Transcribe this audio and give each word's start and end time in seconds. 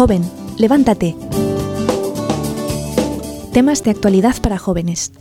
Joven, 0.00 0.22
levántate. 0.56 1.14
Temas 3.52 3.84
de 3.84 3.90
actualidad 3.90 4.34
para 4.40 4.56
jóvenes. 4.56 5.12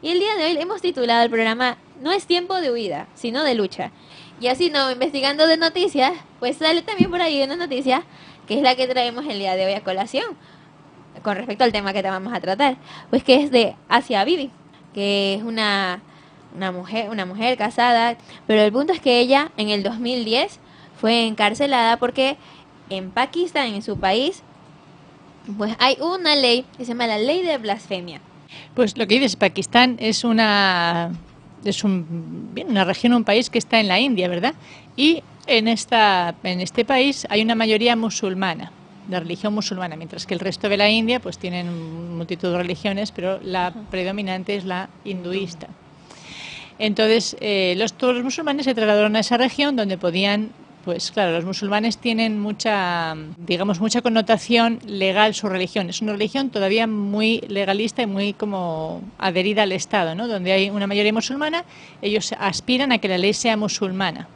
Y 0.00 0.10
el 0.10 0.20
día 0.20 0.36
de 0.36 0.44
hoy 0.44 0.58
hemos 0.60 0.80
titulado 0.80 1.24
el 1.24 1.30
programa 1.30 1.76
No 2.00 2.12
es 2.12 2.26
tiempo 2.26 2.60
de 2.60 2.70
huida, 2.70 3.08
sino 3.16 3.42
de 3.42 3.56
lucha. 3.56 3.90
Y 4.40 4.46
así 4.46 4.70
no, 4.70 4.92
investigando 4.92 5.48
de 5.48 5.56
noticias, 5.56 6.12
pues 6.38 6.58
sale 6.58 6.82
también 6.82 7.10
por 7.10 7.20
ahí 7.20 7.42
una 7.42 7.56
noticia 7.56 8.04
que 8.46 8.54
es 8.54 8.62
la 8.62 8.76
que 8.76 8.86
traemos 8.86 9.26
el 9.26 9.40
día 9.40 9.56
de 9.56 9.66
hoy 9.66 9.72
a 9.72 9.82
colación 9.82 10.36
con 11.24 11.34
respecto 11.34 11.64
al 11.64 11.72
tema 11.72 11.92
que 11.92 12.04
te 12.04 12.10
vamos 12.10 12.32
a 12.32 12.38
tratar, 12.38 12.76
pues 13.10 13.24
que 13.24 13.42
es 13.42 13.50
de 13.50 13.74
Asia 13.88 14.22
Bibi, 14.22 14.52
que 14.94 15.34
es 15.34 15.42
una, 15.42 16.00
una 16.54 16.72
mujer, 16.72 17.10
una 17.10 17.26
mujer 17.26 17.56
casada, 17.56 18.16
pero 18.46 18.62
el 18.62 18.72
punto 18.72 18.92
es 18.92 19.00
que 19.00 19.20
ella 19.20 19.50
en 19.56 19.70
el 19.70 19.82
2010 19.82 20.58
fue 21.00 21.26
encarcelada 21.26 21.96
porque 21.98 22.36
en 22.90 23.10
Pakistán, 23.10 23.74
en 23.74 23.82
su 23.82 23.98
país, 23.98 24.42
pues 25.56 25.74
hay 25.78 25.96
una 26.00 26.36
ley 26.36 26.64
que 26.76 26.84
se 26.84 26.92
llama 26.92 27.06
la 27.06 27.18
ley 27.18 27.42
de 27.42 27.58
blasfemia. 27.58 28.20
Pues 28.74 28.96
lo 28.96 29.06
que 29.06 29.14
dices, 29.14 29.36
Pakistán 29.36 29.96
es 30.00 30.24
una 30.24 31.12
es 31.64 31.84
un, 31.84 32.50
bien, 32.54 32.68
una 32.68 32.84
región, 32.84 33.12
un 33.14 33.24
país 33.24 33.50
que 33.50 33.58
está 33.58 33.80
en 33.80 33.88
la 33.88 33.98
India, 33.98 34.28
¿verdad? 34.28 34.54
Y 34.96 35.22
en, 35.46 35.68
esta, 35.68 36.34
en 36.42 36.60
este 36.60 36.84
país 36.84 37.26
hay 37.30 37.42
una 37.42 37.54
mayoría 37.54 37.96
musulmana, 37.96 38.72
de 39.08 39.20
religión 39.20 39.54
musulmana, 39.54 39.96
mientras 39.96 40.26
que 40.26 40.34
el 40.34 40.40
resto 40.40 40.68
de 40.68 40.76
la 40.76 40.88
India 40.90 41.20
pues 41.20 41.38
tienen 41.38 42.16
multitud 42.16 42.52
de 42.52 42.58
religiones, 42.58 43.12
pero 43.12 43.40
la 43.42 43.72
predominante 43.90 44.56
es 44.56 44.64
la 44.64 44.88
hinduista. 45.04 45.68
Entonces, 46.78 47.36
eh, 47.40 47.74
los, 47.76 47.92
todos 47.94 48.14
los 48.14 48.24
musulmanes 48.24 48.64
se 48.64 48.74
trasladaron 48.74 49.16
a 49.16 49.20
esa 49.20 49.36
región 49.36 49.76
donde 49.76 49.98
podían 49.98 50.50
pues 50.88 51.10
claro, 51.10 51.32
los 51.32 51.44
musulmanes 51.44 51.98
tienen 51.98 52.40
mucha, 52.40 53.14
digamos, 53.36 53.78
mucha 53.78 54.00
connotación 54.00 54.78
legal 54.86 55.34
su 55.34 55.46
religión. 55.46 55.90
Es 55.90 56.00
una 56.00 56.12
religión 56.12 56.48
todavía 56.48 56.86
muy 56.86 57.40
legalista 57.46 58.00
y 58.00 58.06
muy 58.06 58.32
como 58.32 59.02
adherida 59.18 59.64
al 59.64 59.72
Estado, 59.72 60.14
¿no? 60.14 60.28
Donde 60.28 60.50
hay 60.52 60.70
una 60.70 60.86
mayoría 60.86 61.12
musulmana, 61.12 61.64
ellos 62.00 62.32
aspiran 62.38 62.90
a 62.92 62.98
que 62.98 63.08
la 63.08 63.18
ley 63.18 63.34
sea 63.34 63.58
musulmana. 63.58 64.28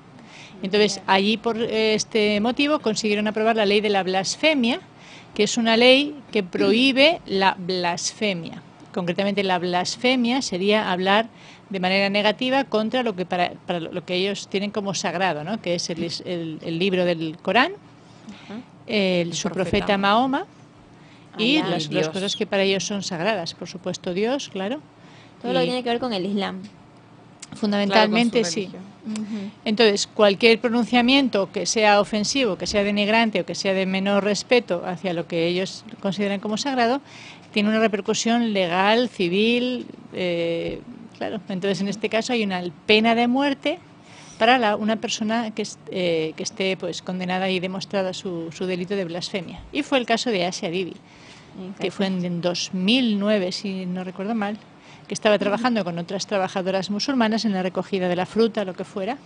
Entonces, 0.63 1.01
allí 1.07 1.39
por 1.39 1.57
este 1.57 2.39
motivo 2.41 2.81
consiguieron 2.81 3.29
aprobar 3.29 3.57
la 3.57 3.65
ley 3.65 3.81
de 3.81 3.89
la 3.89 4.03
blasfemia, 4.03 4.81
que 5.35 5.45
es 5.45 5.57
una 5.57 5.79
ley 5.79 6.15
que 6.33 6.43
prohíbe 6.43 7.23
la 7.25 7.57
blasfemia. 7.59 8.63
Concretamente, 8.93 9.43
la 9.43 9.59
blasfemia 9.59 10.43
sería 10.43 10.91
hablar 10.91 11.29
de 11.71 11.81
manera 11.81 12.11
negativa 12.11 12.65
contra 12.65 13.03
lo 13.03 13.17
que 13.17 13.25
para, 13.25 13.53
para 13.67 13.81
lo 13.81 14.05
que 14.05 14.15
ellos 14.15 14.49
tienen 14.49 14.71
como 14.71 14.95
sagrado, 14.95 15.43
¿no? 15.43 15.61
que 15.61 15.75
es 15.75 15.89
el, 15.91 16.59
el, 16.63 16.79
libro 16.79 17.05
del 17.05 17.39
Corán, 17.41 17.73
el, 18.87 19.33
su 19.33 19.49
profeta, 19.49 19.97
Mahoma 19.97 20.47
y 21.39 21.63
las, 21.63 22.09
cosas 22.11 22.37
que 22.37 22.47
para 22.47 22.63
ellos 22.63 22.85
son 22.85 23.03
sagradas, 23.03 23.55
por 23.55 23.69
supuesto 23.69 24.13
Dios, 24.13 24.51
claro. 24.51 24.81
Todo 25.41 25.55
lo 25.55 25.61
que 25.61 25.65
tiene 25.65 25.83
que 25.83 25.89
ver 25.89 25.99
con 25.99 26.13
el 26.13 26.27
Islam. 26.27 26.61
Fundamentalmente 27.55 28.45
sí. 28.45 28.71
Entonces, 29.65 30.07
cualquier 30.07 30.61
pronunciamiento 30.61 31.51
que 31.51 31.67
sea 31.67 32.01
ofensivo, 32.01 32.57
que 32.57 32.67
sea 32.67 32.85
denigrante 32.85 33.41
o 33.41 33.47
que 33.47 33.55
sea 33.55 33.75
de 33.75 33.85
menor 33.87 34.23
respeto 34.23 34.85
hacia 34.87 35.13
lo 35.13 35.27
que 35.27 35.47
ellos 35.47 35.85
consideran 36.01 36.39
como 36.39 36.57
sagrado, 36.57 37.01
tiene 37.53 37.69
una 37.69 37.81
repercusión 37.81 38.53
legal, 38.53 39.09
civil, 39.09 39.87
eh, 40.13 40.81
claro. 41.17 41.41
Entonces, 41.49 41.81
en 41.81 41.89
este 41.89 42.09
caso 42.09 42.33
hay 42.33 42.43
una 42.43 42.63
pena 42.87 43.15
de 43.15 43.29
muerte 43.29 43.79
para 44.39 44.77
una 44.77 44.97
persona 44.97 45.53
que, 45.53 45.67
eh, 45.91 46.33
que, 46.37 46.43
esté 46.43 46.77
pues 46.77 47.01
condenada 47.03 47.49
y 47.49 47.61
demostrada 47.61 48.13
su, 48.13 48.51
su, 48.51 48.67
delito 48.67 48.97
de 48.97 49.05
blasfemia. 49.05 49.61
Y 49.73 49.85
fue 49.85 49.99
el 49.99 50.07
caso 50.07 50.31
de 50.31 50.45
Asia 50.45 50.69
Bibi, 50.69 50.95
que 51.79 51.91
fue 51.91 52.07
en, 52.07 52.41
2009, 52.41 53.53
si 53.53 53.87
no 53.87 54.03
recuerdo 54.03 54.35
mal, 54.35 54.59
que 55.07 55.15
estaba 55.15 55.39
trabajando 55.39 55.85
con 55.85 55.99
otras 55.99 56.27
trabajadoras 56.27 56.91
musulmanas 56.91 57.45
en 57.45 57.53
la 57.53 57.63
recogida 57.63 58.09
de 58.09 58.17
la 58.17 58.27
fruta, 58.27 58.65
lo 58.65 58.75
que 58.75 58.85
fuera, 58.85 59.17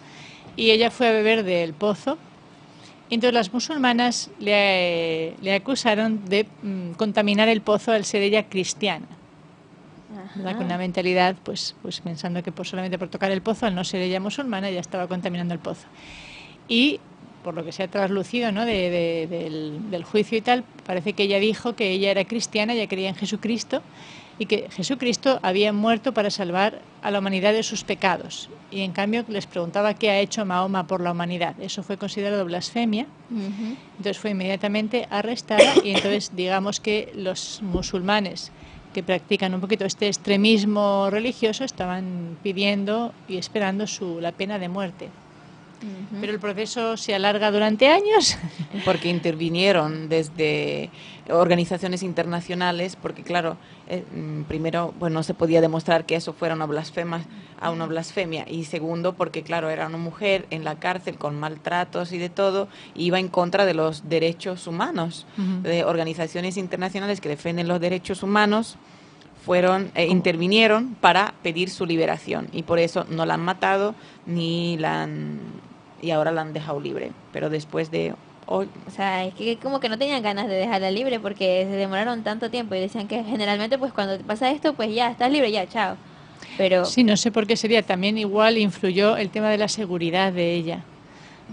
y 0.56 0.70
ella 0.70 0.91
fue 0.91 1.09
a 1.09 1.12
beber 1.12 1.44
del 1.44 1.72
pozo. 1.72 2.19
Entonces 3.09 3.34
las 3.34 3.53
musulmanas 3.53 4.31
le, 4.39 5.34
le 5.41 5.55
acusaron 5.55 6.25
de 6.28 6.47
mm, 6.62 6.93
contaminar 6.93 7.49
el 7.49 7.61
pozo 7.61 7.93
al 7.93 8.05
ser 8.05 8.22
ella 8.22 8.49
cristiana 8.49 9.06
con 10.43 10.65
una 10.65 10.78
mentalidad, 10.78 11.37
pues, 11.43 11.75
pues 11.83 12.00
pensando 12.00 12.43
que 12.43 12.53
por, 12.53 12.66
solamente 12.66 12.99
por 12.99 13.09
tocar 13.09 13.31
el 13.31 13.43
pozo, 13.43 13.66
al 13.66 13.75
no 13.75 13.84
ser 13.84 14.03
ella 14.03 14.21
musulmana, 14.21 14.71
ya 14.71 14.81
estaba 14.81 15.06
contaminando 15.06 15.55
el 15.55 15.61
pozo. 15.61 15.87
Y 16.69 17.00
por 17.43 17.55
lo 17.55 17.65
que 17.65 17.72
se 17.72 17.84
ha 17.84 17.89
traslucido 17.89 18.50
¿no? 18.53 18.65
del, 18.65 20.05
juicio 20.05 20.39
y 20.39 20.41
tal, 20.41 20.65
parece 20.84 21.12
que 21.12 21.25
ella 21.25 21.39
dijo 21.39 21.75
que 21.75 21.91
ella 21.91 22.11
era 22.11 22.25
cristiana, 22.25 22.72
ella 22.72 22.89
creía 22.89 23.09
en 23.09 23.15
Jesucristo 23.15 23.83
y 24.38 24.47
que 24.47 24.69
Jesucristo 24.70 25.38
había 25.42 25.72
muerto 25.72 26.12
para 26.12 26.30
salvar 26.30 26.80
a 27.02 27.10
la 27.10 27.19
humanidad 27.19 27.52
de 27.52 27.62
sus 27.62 27.84
pecados. 27.84 28.50
Y 28.70 28.80
en 28.80 28.92
cambio 28.92 29.24
les 29.28 29.47
preguntaba 29.47 29.94
qué 29.94 30.10
ha 30.10 30.19
hecho 30.19 30.44
Mahoma 30.44 30.86
por 30.86 31.00
la 31.00 31.12
humanidad. 31.12 31.54
Eso 31.60 31.82
fue 31.82 31.97
considerado 31.97 32.44
blasfemia. 32.44 33.06
Entonces 33.30 34.19
fue 34.19 34.30
inmediatamente 34.30 35.06
arrestada 35.10 35.74
y 35.82 35.91
entonces 35.91 36.32
digamos 36.36 36.80
que 36.80 37.12
los 37.14 37.60
musulmanes 37.62 38.52
que 38.92 39.02
practican 39.02 39.54
un 39.54 39.60
poquito 39.60 39.84
este 39.84 40.06
extremismo 40.06 41.10
religioso 41.10 41.64
estaban 41.64 42.38
pidiendo 42.42 43.12
y 43.28 43.36
esperando 43.36 43.86
su, 43.86 44.20
la 44.20 44.32
pena 44.32 44.58
de 44.58 44.68
muerte. 44.68 45.10
Pero 46.20 46.32
el 46.32 46.38
proceso 46.38 46.97
se 46.97 47.14
alarga 47.14 47.50
durante 47.50 47.88
años. 47.88 48.38
Porque 48.84 49.09
intervinieron 49.09 50.09
desde 50.09 50.91
organizaciones 51.28 52.03
internacionales, 52.03 52.97
porque 52.97 53.22
claro, 53.22 53.56
eh, 53.88 54.04
mm, 54.15 54.42
primero, 54.42 54.94
pues 54.98 55.12
no 55.12 55.22
se 55.25 55.34
podía 55.34 55.60
demostrar 55.60 56.06
que 56.06 56.15
eso 56.15 56.32
fuera 56.32 56.54
una 56.54 56.66
blasfema, 56.66 57.25
a 57.60 57.70
una 57.70 57.86
blasfemia, 57.86 58.44
y 58.48 58.65
segundo, 58.65 59.15
porque 59.15 59.42
claro, 59.42 59.70
era 59.70 59.86
una 59.86 59.98
mujer 59.98 60.47
en 60.50 60.62
la 60.62 60.76
cárcel 60.78 61.19
con 61.19 61.38
maltratos 61.38 62.12
y 62.12 62.19
de 62.19 62.28
todo, 62.28 62.69
iba 62.94 63.19
en 63.19 63.26
contra 63.26 63.66
de 63.66 63.75
los 63.75 64.09
derechos 64.09 64.69
humanos, 64.69 65.26
de 65.62 65.84
organizaciones 65.84 66.56
internacionales 66.56 67.20
que 67.20 67.28
defienden 67.28 67.66
los 67.66 67.81
derechos 67.81 68.22
humanos 68.22 68.78
fueron 69.47 69.92
eh, 69.94 70.06
intervinieron 70.06 70.97
para 71.00 71.32
pedir 71.44 71.70
su 71.70 71.86
liberación. 71.86 72.48
Y 72.53 72.65
por 72.65 72.81
eso 72.81 73.06
no 73.09 73.25
la 73.25 73.34
han 73.34 73.44
matado 73.44 73.94
ni 74.26 74.76
la 74.76 75.04
han 75.04 75.38
y 76.03 76.11
ahora 76.11 76.33
la 76.33 76.43
han 76.43 76.53
dejado 76.53 76.81
libre 76.81 77.11
pero 77.33 77.51
después 77.51 77.91
de 77.91 78.15
hoy 78.47 78.69
o 78.87 78.91
sea 78.91 79.25
es 79.25 79.34
que 79.34 79.57
como 79.57 79.81
que 79.81 79.89
no 79.89 79.99
tenían 79.99 80.23
ganas 80.23 80.49
de 80.49 80.55
dejarla 80.55 80.91
libre 80.91 81.21
porque 81.21 81.67
se 81.69 81.77
demoraron 81.77 82.23
tanto 82.23 82.51
tiempo 82.51 82.75
y 82.75 82.81
decían 82.81 83.09
que 83.09 83.23
generalmente 83.25 83.79
pues 83.79 83.93
cuando 83.93 84.17
te 84.17 84.25
pasa 84.25 84.51
esto 84.51 84.75
pues 84.75 84.95
ya 84.95 85.11
estás 85.11 85.31
libre 85.31 85.51
ya 85.51 85.69
chao. 85.69 85.97
Pero 86.59 86.84
sí 86.84 87.03
no 87.03 87.17
sé 87.17 87.31
por 87.31 87.47
qué 87.47 87.57
sería 87.57 87.83
también 87.83 88.19
igual 88.19 88.59
influyó 88.59 89.17
el 89.17 89.31
tema 89.31 89.51
de 89.51 89.59
la 89.59 89.69
seguridad 89.69 90.33
de 90.33 90.55
ella 90.55 90.81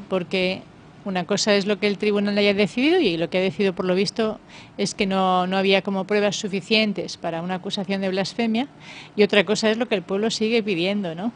porque 0.09 0.61
una 1.05 1.25
cosa 1.25 1.55
es 1.55 1.65
lo 1.65 1.79
que 1.79 1.87
el 1.87 1.97
tribunal 1.97 2.37
haya 2.37 2.53
decidido 2.53 2.99
y 2.99 3.17
lo 3.17 3.29
que 3.29 3.37
ha 3.37 3.41
decidido 3.41 3.73
por 3.73 3.85
lo 3.85 3.95
visto 3.95 4.39
es 4.77 4.95
que 4.95 5.05
no, 5.05 5.47
no 5.47 5.57
había 5.57 5.81
como 5.81 6.05
pruebas 6.05 6.37
suficientes 6.37 7.17
para 7.17 7.41
una 7.41 7.55
acusación 7.55 8.01
de 8.01 8.09
blasfemia 8.09 8.67
y 9.15 9.23
otra 9.23 9.43
cosa 9.43 9.69
es 9.69 9.77
lo 9.77 9.87
que 9.87 9.95
el 9.95 10.01
pueblo 10.01 10.31
sigue 10.31 10.63
pidiendo, 10.63 11.13
¿no? 11.15 11.31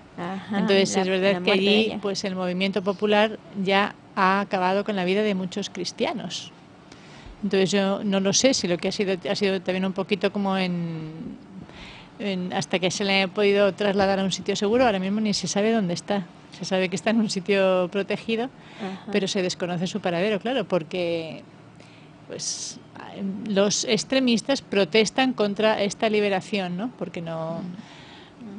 Entonces 0.52 0.96
es 0.96 1.08
verdad 1.08 1.42
que 1.42 1.52
allí 1.52 1.98
pues 2.02 2.24
el 2.24 2.36
movimiento 2.36 2.82
popular 2.82 3.40
ya 3.64 3.96
ha 4.16 4.40
acabado 4.40 4.84
con 4.84 4.96
la 4.96 5.06
vida 5.06 5.22
de 5.22 5.36
muchos 5.36 5.70
cristianos. 5.70 6.52
Entonces 7.44 7.70
yo 7.72 8.04
no 8.04 8.20
lo 8.20 8.34
sé 8.34 8.54
si 8.54 8.68
lo 8.68 8.78
que 8.78 8.88
ha 8.88 8.92
sido 8.92 9.16
ha 9.30 9.36
sido 9.36 9.62
también 9.62 9.86
un 9.86 9.94
poquito 9.94 10.32
como 10.32 10.58
en 10.58 11.38
hasta 12.54 12.80
que 12.80 12.90
se 12.90 13.04
le 13.04 13.24
ha 13.24 13.28
podido 13.28 13.74
trasladar 13.74 14.20
a 14.20 14.24
un 14.24 14.32
sitio 14.32 14.56
seguro, 14.56 14.86
ahora 14.86 15.00
mismo 15.00 15.20
ni 15.20 15.34
se 15.34 15.48
sabe 15.48 15.72
dónde 15.72 15.94
está. 15.94 16.26
Se 16.52 16.66
sabe 16.66 16.90
que 16.90 16.96
está 16.96 17.12
en 17.12 17.20
un 17.20 17.30
sitio 17.30 17.90
protegido, 17.92 18.50
pero 19.12 19.28
se 19.28 19.42
desconoce 19.42 19.88
su 19.88 20.00
paradero, 20.00 20.40
claro, 20.40 20.66
porque 20.66 21.44
pues 22.28 22.80
los 23.48 23.86
extremistas 23.86 24.62
protestan 24.62 25.34
contra 25.34 25.82
esta 25.82 26.10
liberación, 26.10 26.78
¿no? 26.78 26.92
Porque 26.98 27.22
no, 27.22 27.62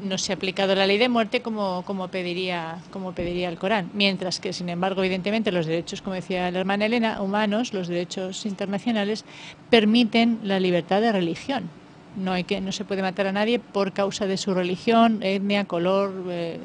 no 0.02 0.18
se 0.18 0.32
ha 0.32 0.36
aplicado 0.36 0.74
la 0.74 0.86
ley 0.86 0.98
de 0.98 1.08
muerte 1.08 1.42
como, 1.42 1.82
como, 1.84 2.08
pediría, 2.08 2.78
como 2.90 3.12
pediría 3.12 3.48
el 3.48 3.58
Corán. 3.58 3.90
Mientras 3.94 4.40
que, 4.40 4.52
sin 4.52 4.68
embargo, 4.68 5.02
evidentemente 5.02 5.52
los 5.52 5.66
derechos, 5.66 6.02
como 6.02 6.14
decía 6.14 6.50
la 6.50 6.60
hermana 6.60 6.86
Elena, 6.86 7.20
humanos, 7.20 7.74
los 7.74 7.88
derechos 7.88 8.46
internacionales, 8.46 9.24
permiten 9.70 10.40
la 10.44 10.60
libertad 10.60 11.00
de 11.00 11.12
religión 11.12 11.70
no 12.18 12.32
hay 12.32 12.44
que 12.44 12.60
no 12.60 12.72
se 12.72 12.84
puede 12.84 13.02
matar 13.02 13.26
a 13.26 13.32
nadie 13.32 13.58
por 13.58 13.92
causa 13.92 14.26
de 14.26 14.36
su 14.36 14.54
religión, 14.54 15.22
etnia, 15.22 15.64
color, 15.64 16.24
eh, 16.28 16.58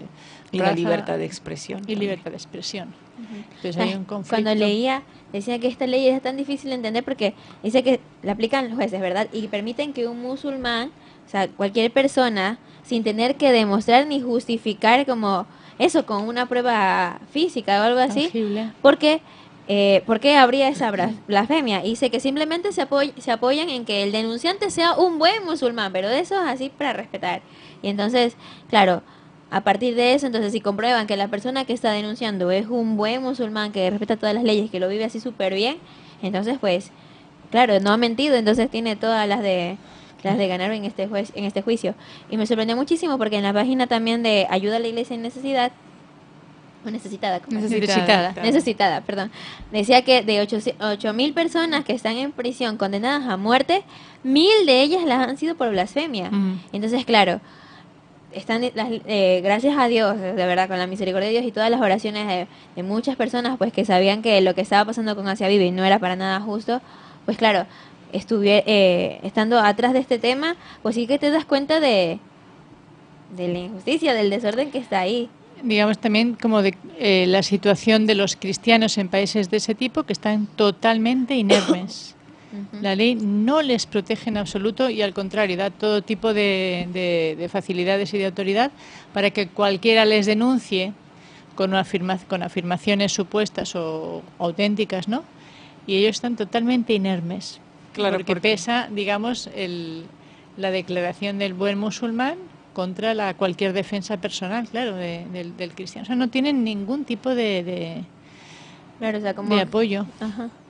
y 0.54 0.60
la 0.60 0.74
libertad 0.74 1.18
de 1.18 1.26
expresión. 1.26 1.82
Y 1.88 1.96
libertad 1.96 2.32
de 2.32 2.38
expresión. 2.38 2.94
Entonces 3.56 3.78
hay 3.78 3.96
un 3.96 4.06
conflicto. 4.06 4.44
Cuando 4.44 4.56
leía, 4.56 5.04
decía 5.32 5.60
que 5.60 5.68
esta 5.68 5.88
ley 5.88 6.08
es 6.08 6.22
tan 6.22 6.38
difícil 6.38 6.70
de 6.70 6.76
entender 6.76 7.04
porque 7.04 7.34
dice 7.64 7.84
que 7.84 8.00
la 8.22 8.34
aplican 8.34 8.66
los 8.70 8.76
jueces, 8.76 9.02
¿verdad? 9.02 9.28
Y 9.34 9.48
permiten 9.48 9.94
que 9.94 10.08
un 10.08 10.22
musulmán, 10.22 10.92
o 11.26 11.30
sea, 11.30 11.48
cualquier 11.48 11.92
persona, 11.92 12.60
sin 12.84 13.04
tener 13.04 13.36
que 13.36 13.52
demostrar 13.52 14.08
ni 14.08 14.22
justificar 14.22 15.06
como 15.06 15.48
eso, 15.80 16.06
con 16.06 16.28
una 16.28 16.48
prueba 16.48 17.20
física 17.32 17.82
o 17.82 17.84
algo 17.84 18.00
así, 18.00 18.30
porque 18.82 19.22
eh, 19.68 20.04
¿por 20.06 20.20
qué 20.20 20.36
habría 20.36 20.68
esa 20.68 20.92
blasfemia? 21.28 21.82
Dice 21.82 22.10
que 22.12 22.20
simplemente 22.20 22.72
se, 22.74 22.86
se 23.18 23.32
apoyan 23.32 23.70
en 23.70 23.86
que 23.86 24.04
el 24.04 24.12
denunciante 24.12 24.70
sea 24.70 24.96
un 24.96 25.18
buen 25.18 25.46
musulmán, 25.46 25.92
pero 25.94 26.10
de 26.10 26.20
eso 26.20 26.36
es 26.36 26.48
así 26.48 26.70
para 26.70 26.94
respetar. 26.94 27.42
Y 27.82 27.88
entonces, 27.88 28.36
claro, 28.70 29.02
a 29.54 29.62
partir 29.62 29.94
de 29.94 30.16
eso, 30.16 30.26
entonces 30.26 30.52
si 30.52 30.62
comprueban 30.62 31.06
que 31.06 31.16
la 31.16 31.28
persona 31.28 31.64
que 31.64 31.74
está 31.74 31.92
denunciando 31.92 32.50
es 32.50 32.66
un 32.66 32.98
buen 32.98 33.22
musulmán 33.22 33.72
que 33.72 33.88
respeta 33.92 34.18
todas 34.18 34.34
las 34.34 34.44
leyes, 34.44 34.72
que 34.72 34.80
lo 34.80 34.90
vive 34.90 35.06
así 35.06 35.20
súper 35.20 35.54
bien, 35.54 35.78
entonces 36.24 36.58
pues, 36.60 36.90
claro, 37.52 37.80
no 37.80 37.92
ha 37.92 37.98
mentido, 37.98 38.36
entonces 38.36 38.68
tiene 38.72 38.96
todas 38.96 39.28
las 39.28 39.44
de 39.44 39.78
las 40.24 40.40
de 40.40 40.48
ganar 40.48 40.72
en 40.72 40.86
este 40.86 41.08
juez, 41.08 41.32
en 41.36 41.44
este 41.44 41.62
juicio. 41.62 41.94
Y 42.32 42.38
me 42.38 42.48
sorprendió 42.48 42.76
muchísimo 42.76 43.20
porque 43.20 43.38
en 43.38 43.44
la 43.44 43.54
página 43.54 43.86
también 43.86 44.24
de 44.24 44.48
Ayuda 44.50 44.78
a 44.78 44.80
la 44.80 44.88
Iglesia 44.88 45.16
en 45.16 45.22
Necesidad 45.22 45.72
o 46.84 46.90
necesitada, 46.90 47.40
necesitada, 47.50 48.34
necesitada, 48.42 49.02
perdón. 49.02 49.32
Decía 49.72 50.02
que 50.02 50.24
de 50.24 50.42
8 50.80 51.14
mil 51.14 51.34
personas 51.34 51.86
que 51.86 51.94
están 51.94 52.18
en 52.18 52.32
prisión 52.32 52.78
condenadas 52.78 53.30
a 53.30 53.38
muerte, 53.38 53.84
mil 54.24 54.66
de 54.66 54.82
ellas 54.82 55.04
las 55.04 55.28
han 55.28 55.38
sido 55.38 55.56
por 55.56 55.70
blasfemia. 55.70 56.32
Entonces, 56.72 57.06
claro, 57.06 57.40
están 58.34 58.62
eh, 58.64 59.42
gracias 59.44 59.78
a 59.78 59.88
Dios, 59.88 60.20
de 60.20 60.34
verdad, 60.34 60.68
con 60.68 60.78
la 60.78 60.88
misericordia 60.88 61.28
de 61.28 61.34
Dios 61.34 61.46
y 61.46 61.52
todas 61.52 61.70
las 61.70 61.82
oraciones 61.82 62.48
de, 62.76 62.84
muchas 62.84 63.16
personas, 63.16 63.58
pues 63.58 63.72
que 63.72 63.86
sabían 63.86 64.22
que 64.22 64.42
lo 64.42 64.56
que 64.56 64.62
estaba 64.62 64.86
pasando 64.86 65.16
con 65.16 65.28
Asia 65.28 65.48
Vivi 65.48 65.72
no 65.72 65.84
era 65.86 66.00
para 66.00 66.16
nada 66.16 66.40
justo, 66.42 66.82
pues 67.26 67.38
claro, 67.38 67.66
estuve 68.12 68.64
eh, 68.66 69.20
estando 69.24 69.60
atrás 69.60 69.94
de 69.94 70.00
este 70.00 70.20
tema, 70.20 70.56
pues 70.82 70.96
sí 70.96 71.08
que 71.08 71.20
te 71.20 71.32
das 71.32 71.46
cuenta 71.46 71.80
de, 71.80 72.20
de 73.36 73.48
la 73.48 73.60
injusticia, 73.60 74.14
del 74.14 74.30
desorden 74.30 74.72
que 74.72 74.78
está 74.78 75.00
ahí. 75.00 75.30
Digamos 75.62 75.98
también 75.98 76.36
como 76.36 76.62
de 76.62 76.76
eh, 77.00 77.26
la 77.28 77.42
situación 77.42 78.06
de 78.06 78.16
los 78.16 78.36
cristianos 78.36 78.98
en 78.98 79.08
países 79.08 79.50
de 79.50 79.58
ese 79.58 79.76
tipo 79.76 80.04
que 80.04 80.14
están 80.14 80.48
totalmente 80.48 81.36
inermes. 81.36 82.16
La 82.82 82.96
ley 82.96 83.16
no 83.16 83.62
les 83.62 83.86
protege 83.86 84.30
en 84.30 84.38
absoluto 84.38 84.90
y 84.90 85.02
al 85.02 85.14
contrario, 85.14 85.58
da 85.58 85.70
todo 85.70 86.02
tipo 86.02 86.34
de, 86.34 87.50
facilidades 87.52 88.14
y 88.14 88.18
de 88.18 88.26
autoridad 88.26 88.72
para 89.14 89.32
que 89.32 89.48
cualquiera 89.48 90.06
les 90.06 90.26
denuncie 90.26 90.94
con, 91.56 91.74
con 92.28 92.44
afirmaciones 92.44 93.12
supuestas 93.12 93.76
o 93.76 94.22
auténticas, 94.40 95.08
¿no? 95.08 95.24
Y 95.88 95.96
ellos 95.96 96.16
están 96.16 96.36
totalmente 96.36 96.94
inermes. 96.94 97.60
Claro, 97.94 98.18
porque, 98.18 98.36
pesa, 98.38 98.88
digamos, 98.92 99.50
el, 99.56 100.06
la 100.58 100.72
declaración 100.72 101.38
del 101.38 101.54
buen 101.54 101.78
musulmán 101.78 102.38
contra 102.74 103.14
la 103.14 103.36
cualquier 103.36 103.74
defensa 103.74 104.18
personal, 104.18 104.68
claro, 104.68 104.96
del, 104.96 105.56
del, 105.58 105.72
cristiano. 105.74 106.04
O 106.04 106.08
sea, 106.08 106.16
no 106.16 106.30
tienen 106.30 106.64
ningún 106.64 107.06
tipo 107.06 107.36
de, 107.36 107.64
de, 109.00 109.62
apoyo. 109.62 110.06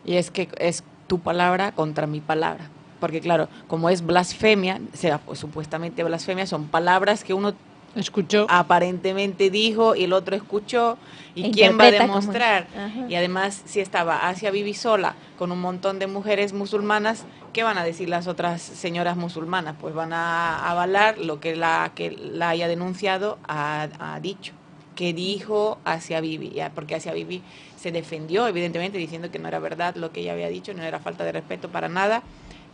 Y 0.06 0.16
es 0.16 0.32
que 0.32 0.50
es 0.58 0.84
tu 1.08 1.20
palabra 1.20 1.72
contra 1.72 2.08
mi 2.08 2.20
palabra. 2.20 2.70
Porque 3.00 3.20
claro, 3.20 3.50
como 3.68 3.90
es 3.90 4.06
blasfemia, 4.06 4.80
sea, 4.94 5.18
pues, 5.18 5.40
supuestamente 5.40 6.04
blasfemia, 6.04 6.48
son 6.48 6.68
palabras 6.68 7.24
que 7.24 7.34
uno 7.34 7.54
escuchó. 7.96 8.46
aparentemente 8.50 9.50
dijo 9.50 9.96
y 9.96 10.06
el 10.06 10.14
otro 10.14 10.36
escuchó. 10.36 10.98
Y 11.36 11.52
quién 11.52 11.80
va 11.80 11.86
a 11.86 11.92
demostrar 11.92 12.68
y 13.10 13.16
además 13.16 13.64
si 13.66 13.80
estaba 13.80 14.28
Asia 14.28 14.52
Bibi 14.52 14.76
sola 14.76 15.16
con 15.38 15.52
un 15.52 15.60
montón 15.60 15.98
de 15.98 16.06
mujeres 16.06 16.54
musulmanas 16.54 17.26
qué 17.54 17.64
van 17.64 17.80
a 17.80 17.84
decir 17.84 18.08
las 18.08 18.28
otras 18.28 18.62
señoras 18.62 19.18
musulmanas 19.18 19.76
pues 19.82 19.96
van 19.96 20.14
a 20.14 20.70
avalar 20.70 21.18
lo 21.18 21.40
que 21.40 21.56
la 21.56 21.92
que 21.96 22.12
la 22.12 22.50
haya 22.50 22.68
denunciado 22.68 23.40
ha, 23.48 24.20
dicho 24.22 24.54
que 24.96 25.14
dijo 25.14 25.80
Asia 25.84 26.22
Bibi 26.22 26.54
porque 26.76 26.96
Asia 26.96 27.14
Bibi 27.14 27.42
se 27.78 27.92
defendió, 27.92 28.48
evidentemente, 28.48 28.98
diciendo 28.98 29.32
que 29.32 29.40
no 29.40 29.48
era 29.48 29.60
verdad 29.60 29.96
lo 29.96 30.12
que 30.12 30.22
ella 30.22 30.34
había 30.34 30.48
dicho, 30.48 30.74
no 30.74 30.84
era 30.84 31.00
falta 31.00 31.24
de 31.24 31.32
respeto 31.32 31.70
para 31.70 31.90
nada. 31.90 32.24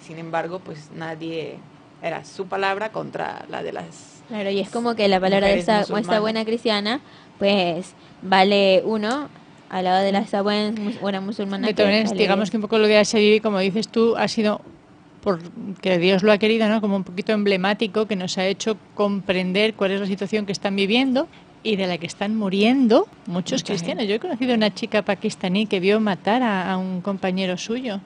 Sin 0.06 0.18
embargo, 0.18 0.60
pues 0.60 0.92
nadie 0.96 1.58
era 2.02 2.24
su 2.24 2.48
palabra 2.48 2.92
contra 2.92 3.46
la 3.50 3.64
de 3.64 3.74
las. 3.74 4.22
Claro, 4.28 4.50
y 4.52 4.60
es 4.60 4.70
como 4.70 4.96
que 4.96 5.08
la 5.08 5.20
palabra 5.20 5.48
de 5.48 5.60
esa, 5.60 5.84
buena 6.20 6.46
cristiana, 6.46 7.02
pues 7.40 7.94
vale 8.22 8.84
uno 8.86 9.30
al 9.70 9.84
lado 9.84 10.04
de 10.04 10.12
la 10.12 10.20
esa 10.20 10.42
buena, 10.42 11.22
musulmana. 11.22 11.68
digamos 12.14 12.52
que 12.52 12.58
un 12.58 12.62
poco 12.62 12.78
lo 12.78 12.88
de 12.88 13.04
Bibi, 13.14 13.40
como 13.40 13.60
dices 13.60 13.88
tú, 13.88 14.16
ha 14.16 14.28
sido 14.28 14.62
porque 15.22 15.98
Dios 15.98 16.24
lo 16.24 16.32
ha 16.32 16.38
querido, 16.38 16.70
¿no? 16.70 16.80
Como 16.80 16.96
un 16.96 17.04
poquito 17.04 17.34
emblemático 17.34 18.06
que 18.06 18.16
nos 18.16 18.38
ha 18.38 18.46
hecho 18.46 18.78
comprender 18.96 19.74
cuál 19.74 19.92
es 19.92 20.00
la 20.00 20.06
situación 20.06 20.46
que 20.46 20.52
están 20.52 20.76
viviendo 20.76 21.28
y 21.64 21.76
de 21.76 21.88
la 21.88 21.98
que 21.98 22.08
están 22.08 22.36
muriendo 22.36 23.08
muchos 23.26 23.64
cristianos. 23.64 24.08
Yo 24.08 24.16
he 24.16 24.20
conocido 24.20 24.54
a 24.54 24.56
una 24.56 24.74
chica 24.74 25.02
pakistaní 25.04 25.66
que 25.66 25.80
vio 25.80 26.00
matar 26.00 26.42
a, 26.44 26.78
un 26.78 27.02
compañero 27.02 27.58
suyo, 27.58 28.00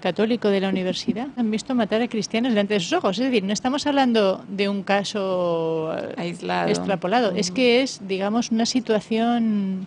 católico 0.00 0.48
de 0.48 0.60
la 0.60 0.70
universidad. 0.70 1.28
Han 1.36 1.50
visto 1.50 1.74
matar 1.74 2.00
a 2.00 2.08
cristianos 2.08 2.52
delante 2.52 2.74
de 2.74 2.80
sus 2.80 2.92
ojos. 2.94 3.18
Es 3.18 3.26
decir, 3.26 3.44
no 3.44 3.52
estamos 3.52 3.86
hablando 3.86 4.42
de 4.48 4.68
un 4.68 4.82
caso 4.82 5.94
eh, 5.94 6.14
aislado, 6.16 6.68
extrapolado. 6.68 7.32
Es 7.32 7.50
que 7.50 7.82
es, 7.82 8.00
digamos, 8.08 8.50
una 8.50 8.64
situación 8.64 9.86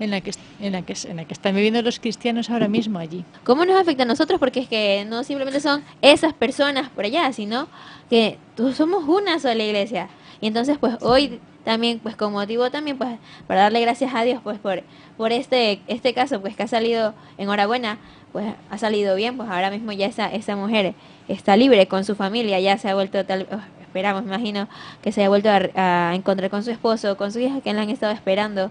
en 0.00 0.10
la 0.10 0.20
que 0.20 0.32
en 0.60 0.72
la 0.72 0.82
que 0.82 0.94
en 1.08 1.16
la 1.16 1.24
que 1.24 1.32
están 1.32 1.54
viviendo 1.54 1.82
los 1.82 1.98
cristianos 1.98 2.50
ahora 2.50 2.68
mismo 2.68 2.98
allí. 2.98 3.24
¿Cómo 3.44 3.64
nos 3.64 3.80
afecta 3.80 4.04
a 4.04 4.06
nosotros? 4.06 4.38
Porque 4.38 4.60
es 4.60 4.68
que 4.68 5.04
no 5.08 5.24
simplemente 5.24 5.60
son 5.60 5.82
esas 6.02 6.32
personas 6.32 6.88
por 6.90 7.04
allá, 7.04 7.32
sino 7.32 7.68
que 8.10 8.38
todos 8.54 8.76
somos 8.76 9.04
una 9.08 9.38
sola 9.40 9.64
iglesia. 9.64 10.08
Y 10.40 10.46
entonces, 10.48 10.78
pues 10.78 10.96
hoy 11.00 11.40
también 11.64 11.98
pues 11.98 12.16
con 12.16 12.32
motivo 12.32 12.70
también 12.70 12.98
pues 12.98 13.18
para 13.46 13.62
darle 13.62 13.80
gracias 13.80 14.14
a 14.14 14.22
Dios 14.22 14.40
pues 14.42 14.58
por 14.58 14.82
por 15.16 15.32
este 15.32 15.80
este 15.86 16.14
caso 16.14 16.40
pues 16.40 16.56
que 16.56 16.62
ha 16.62 16.68
salido 16.68 17.14
enhorabuena 17.38 17.98
pues 18.32 18.54
ha 18.70 18.78
salido 18.78 19.16
bien 19.16 19.36
pues 19.36 19.48
ahora 19.48 19.70
mismo 19.70 19.92
ya 19.92 20.06
esa 20.06 20.26
esa 20.32 20.56
mujer 20.56 20.94
está 21.28 21.56
libre 21.56 21.88
con 21.88 22.04
su 22.04 22.14
familia 22.14 22.60
ya 22.60 22.76
se 22.78 22.88
ha 22.88 22.94
vuelto 22.94 23.24
tal 23.24 23.46
oh, 23.50 23.60
esperamos 23.80 24.24
imagino 24.24 24.68
que 25.02 25.12
se 25.12 25.20
haya 25.20 25.28
vuelto 25.28 25.48
a, 25.50 26.14
encontrar 26.14 26.50
con 26.50 26.62
su 26.62 26.70
esposo 26.70 27.16
con 27.16 27.32
su 27.32 27.40
hija 27.40 27.60
que 27.60 27.72
la 27.72 27.82
han 27.82 27.90
estado 27.90 28.12
esperando 28.12 28.70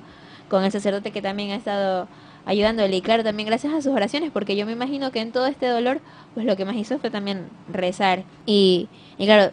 con 0.49 0.63
el 0.63 0.71
sacerdote 0.71 1.11
que 1.11 1.21
también 1.21 1.51
ha 1.51 1.55
estado 1.55 2.07
ayudándole. 2.45 2.95
Y 2.95 3.01
claro 3.01 3.23
también 3.23 3.47
gracias 3.47 3.73
a 3.73 3.81
sus 3.81 3.93
oraciones 3.93 4.31
porque 4.31 4.55
yo 4.55 4.65
me 4.65 4.71
imagino 4.71 5.11
que 5.11 5.21
en 5.21 5.31
todo 5.31 5.47
este 5.47 5.67
dolor 5.67 6.01
pues 6.33 6.45
lo 6.45 6.55
que 6.55 6.65
más 6.65 6.75
hizo 6.75 6.99
fue 6.99 7.09
también 7.09 7.47
rezar. 7.71 8.23
Y, 8.45 8.89
y 9.17 9.25
claro 9.25 9.51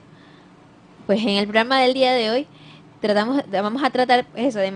pues 1.06 1.22
en 1.22 1.30
el 1.30 1.44
programa 1.44 1.80
del 1.80 1.94
día 1.94 2.12
de 2.12 2.30
hoy 2.30 2.46
tratamos, 3.00 3.42
vamos 3.50 3.82
a 3.82 3.90
tratar 3.90 4.26
eso, 4.36 4.58
de, 4.58 4.70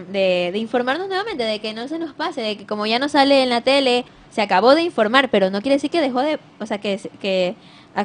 de, 0.52 0.58
informarnos 0.58 1.08
nuevamente, 1.08 1.44
de 1.44 1.60
que 1.60 1.74
no 1.74 1.88
se 1.88 1.98
nos 1.98 2.14
pase, 2.14 2.40
de 2.40 2.56
que 2.56 2.66
como 2.66 2.86
ya 2.86 2.98
no 2.98 3.08
sale 3.08 3.42
en 3.42 3.50
la 3.50 3.60
tele, 3.60 4.04
se 4.30 4.42
acabó 4.42 4.74
de 4.74 4.82
informar, 4.82 5.30
pero 5.30 5.50
no 5.50 5.60
quiere 5.60 5.76
decir 5.76 5.90
que 5.90 6.00
dejó 6.00 6.20
de, 6.20 6.38
o 6.58 6.66
sea, 6.66 6.78
que, 6.78 6.98
que 7.20 7.54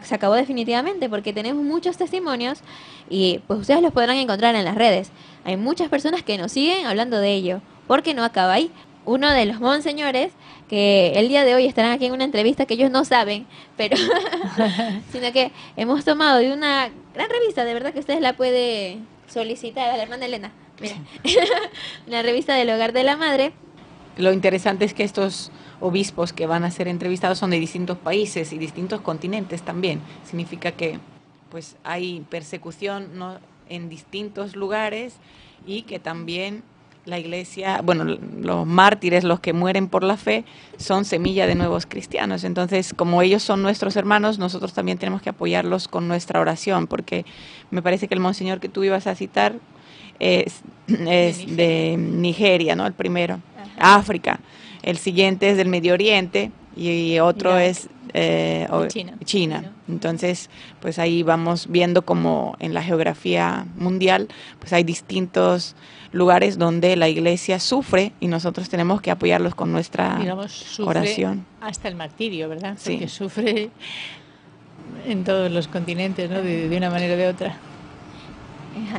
se 0.03 0.15
acabó 0.15 0.35
definitivamente, 0.35 1.09
porque 1.09 1.33
tenemos 1.33 1.63
muchos 1.63 1.97
testimonios 1.97 2.59
y 3.09 3.39
pues 3.47 3.61
ustedes 3.61 3.81
los 3.81 3.93
podrán 3.93 4.17
encontrar 4.17 4.55
en 4.55 4.65
las 4.65 4.75
redes. 4.75 5.11
Hay 5.45 5.57
muchas 5.57 5.89
personas 5.89 6.21
que 6.21 6.37
nos 6.37 6.51
siguen 6.51 6.85
hablando 6.85 7.17
de 7.17 7.33
ello, 7.33 7.61
porque 7.87 8.13
no 8.13 8.23
acaba 8.23 8.53
ahí. 8.53 8.71
Uno 9.05 9.31
de 9.31 9.45
los 9.45 9.59
monseñores 9.59 10.33
que 10.67 11.13
el 11.15 11.29
día 11.29 11.43
de 11.45 11.55
hoy 11.55 11.65
estarán 11.65 11.93
aquí 11.93 12.05
en 12.05 12.13
una 12.13 12.25
entrevista 12.25 12.65
que 12.65 12.75
ellos 12.75 12.91
no 12.91 13.05
saben, 13.05 13.47
pero 13.75 13.97
sino 15.11 15.31
que 15.31 15.51
hemos 15.77 16.05
tomado 16.05 16.37
de 16.37 16.53
una 16.53 16.91
gran 17.15 17.29
revista, 17.29 17.65
de 17.65 17.73
verdad 17.73 17.91
que 17.91 17.99
ustedes 17.99 18.21
la 18.21 18.33
pueden 18.33 19.07
solicitar 19.29 19.89
a 19.89 19.97
la 19.97 20.03
hermana 20.03 20.25
Elena. 20.25 20.51
Mira, 20.79 20.95
la 22.07 22.21
revista 22.23 22.53
del 22.53 22.69
Hogar 22.69 22.93
de 22.93 23.03
la 23.03 23.17
Madre. 23.17 23.53
Lo 24.17 24.33
interesante 24.33 24.85
es 24.85 24.93
que 24.93 25.03
estos 25.03 25.51
obispos 25.79 26.33
que 26.33 26.45
van 26.45 26.63
a 26.63 26.71
ser 26.71 26.87
entrevistados 26.87 27.37
son 27.37 27.51
de 27.51 27.59
distintos 27.59 27.97
países 27.97 28.51
y 28.51 28.57
distintos 28.57 29.01
continentes 29.01 29.61
también. 29.61 30.01
Significa 30.25 30.71
que 30.71 30.99
pues 31.49 31.77
hay 31.83 32.25
persecución 32.29 33.17
¿no? 33.17 33.39
en 33.69 33.89
distintos 33.89 34.55
lugares 34.55 35.15
y 35.65 35.83
que 35.83 35.99
también 35.99 36.63
la 37.05 37.17
iglesia, 37.17 37.81
bueno, 37.83 38.03
los 38.03 38.67
mártires, 38.67 39.23
los 39.23 39.39
que 39.39 39.53
mueren 39.53 39.87
por 39.87 40.03
la 40.03 40.17
fe, 40.17 40.45
son 40.77 41.05
semilla 41.05 41.47
de 41.47 41.55
nuevos 41.55 41.85
cristianos. 41.85 42.43
Entonces, 42.43 42.93
como 42.93 43.21
ellos 43.21 43.41
son 43.41 43.61
nuestros 43.61 43.95
hermanos, 43.95 44.37
nosotros 44.39 44.73
también 44.73 44.97
tenemos 44.97 45.21
que 45.21 45.29
apoyarlos 45.29 45.87
con 45.87 46.07
nuestra 46.07 46.39
oración, 46.39 46.87
porque 46.87 47.25
me 47.71 47.81
parece 47.81 48.07
que 48.07 48.13
el 48.13 48.19
monseñor 48.19 48.59
que 48.59 48.69
tú 48.69 48.83
ibas 48.83 49.07
a 49.07 49.15
citar 49.15 49.55
es, 50.19 50.61
de, 50.87 51.95
Nigeria. 51.97 52.75
¿no? 52.75 52.85
El 52.85 52.93
primero. 52.93 53.39
África. 53.79 54.39
El 54.83 54.97
siguiente 54.97 55.49
es 55.49 55.57
del 55.57 55.67
Medio 55.67 55.93
Oriente 55.93 56.51
y 56.75 57.19
otro 57.19 57.57
es 57.57 57.89
eh, 58.13 58.67
China. 59.23 59.71
Entonces, 59.87 60.49
pues 60.79 60.99
ahí 60.99 61.23
vamos 61.23 61.67
viendo 61.69 62.03
como 62.03 62.55
en 62.59 62.73
la 62.73 62.83
geografía 62.83 63.65
mundial, 63.75 64.27
pues 64.59 64.73
hay 64.73 64.83
distintos 64.83 65.75
lugares 66.11 66.57
donde 66.57 66.95
la 66.95 67.07
iglesia 67.07 67.59
sufre 67.59 68.13
y 68.19 68.27
nosotros 68.27 68.69
tenemos 68.69 69.01
que 69.01 69.11
apoyarlos 69.11 69.55
con 69.55 69.71
nuestra 69.71 70.17
Digamos, 70.19 70.79
oración. 70.79 71.45
Hasta 71.61 71.87
el 71.87 71.95
martirio, 71.95 72.49
¿verdad? 72.49 72.75
Sí. 72.79 72.93
Porque 72.93 73.07
sufre 73.07 73.69
en 75.05 75.23
todos 75.23 75.51
los 75.51 75.67
continentes, 75.67 76.29
¿no? 76.29 76.41
De, 76.41 76.75
una 76.75 76.89
manera 76.89 77.13
o 77.13 77.17
de 77.17 77.27
otra. 77.27 77.57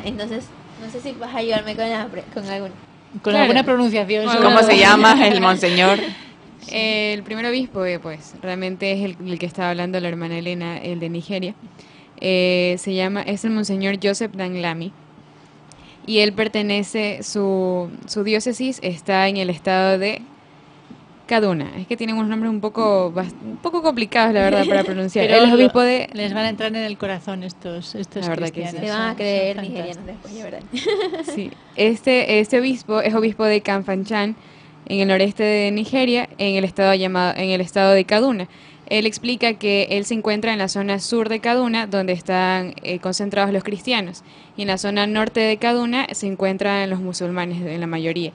Entonces, 0.05 0.45
No 0.81 0.91
sé 0.91 1.01
si 1.01 1.13
vas 1.13 1.35
a 1.35 1.39
ayudarme 1.39 1.77
con, 1.77 1.87
con, 2.33 2.51
algún, 2.51 2.71
con 3.23 3.37
alguna 3.37 3.65
pronunciación. 3.65 4.27
¿Cómo 4.43 4.63
se 4.63 4.79
llama 4.79 5.27
el 5.27 5.41
monseñor? 5.41 5.99
el 6.71 7.23
primer 7.23 7.47
obispo, 7.47 7.85
eh, 7.85 7.99
pues, 7.99 8.35
realmente 8.43 8.93
es 8.93 9.17
el, 9.21 9.39
que 9.39 9.47
estaba 9.47 9.71
hablando 9.71 10.01
la 10.01 10.09
hermana 10.09 10.39
Elena, 10.39 10.79
el 10.79 11.01
de 11.01 11.09
Nigeria. 11.09 11.55
Eh, 12.21 12.77
se 12.79 12.95
llama, 12.95 13.23
es 13.23 13.45
el 13.45 13.51
monseñor 13.51 13.99
Joseph 14.03 14.33
Danglami. 14.35 14.93
Y 16.07 16.19
él 16.19 16.33
pertenece, 16.33 17.23
su, 17.23 17.91
su 18.07 18.25
diócesis 18.25 18.81
está 18.83 19.29
en 19.29 19.37
el 19.37 19.51
estado 19.51 19.99
de 19.99 20.23
Kaduna. 21.31 21.71
Es 21.79 21.87
que 21.87 21.97
tienen 21.97 22.17
unos 22.17 22.29
nombres 22.29 22.51
un 22.51 22.61
poco, 22.61 23.15
un 23.15 23.59
poco 23.59 23.83
complicados, 23.83 24.35
la 24.35 24.41
verdad, 24.41 24.67
para 24.67 24.83
pronunciar. 24.85 25.29
Pero 25.29 25.45
el 25.45 25.53
obispo 25.53 25.81
de... 25.81 26.11
Les 26.13 26.35
van 26.35 26.47
a 26.47 26.49
entrar 26.49 26.75
en 26.75 26.83
el 26.83 26.99
corazón 26.99 27.45
estos, 27.45 27.95
estos 27.95 28.25
la 28.25 28.31
verdad 28.31 28.51
Que 28.51 28.67
sí. 28.67 28.77
Se 28.79 28.91
van 28.91 29.11
a 29.11 29.15
creer 29.15 29.63
nigerianos 29.63 30.05
después, 30.05 30.35
de 30.35 30.43
verdad. 30.43 30.63
Sí. 31.33 31.53
Este, 31.77 32.41
este 32.41 32.59
obispo 32.59 33.01
es 33.01 33.15
obispo 33.15 33.45
de 33.45 33.61
Kanfanchan, 33.61 34.35
en 34.91 34.99
el 34.99 35.07
noreste 35.07 35.45
de 35.45 35.71
Nigeria, 35.71 36.29
en 36.39 36.57
el 36.57 36.65
estado 36.65 36.93
llamado, 36.95 37.35
en 37.37 37.51
el 37.51 37.61
estado 37.61 37.93
de 37.93 38.05
Kaduna. 38.05 38.49
Él 38.87 39.07
explica 39.07 39.55
que 39.55 39.87
él 39.91 40.05
se 40.05 40.15
encuentra 40.15 40.53
en 40.53 40.59
la 40.59 40.67
zona 40.67 40.99
sur 40.99 41.29
de 41.29 41.39
Kaduna, 41.39 41.87
donde 41.87 42.13
están 42.13 42.75
eh, 42.83 42.99
concentrados 42.99 43.53
los 43.53 43.63
cristianos, 43.63 44.25
y 44.57 44.63
en 44.63 44.69
la 44.69 44.79
zona 44.79 45.07
norte 45.07 45.39
de 45.39 45.59
Kaduna 45.59 46.09
se 46.11 46.27
encuentran 46.27 46.91
los 46.91 46.99
musulmanes, 46.99 47.63
en 47.63 47.81
la 47.81 47.87
mayoría. 47.87 48.33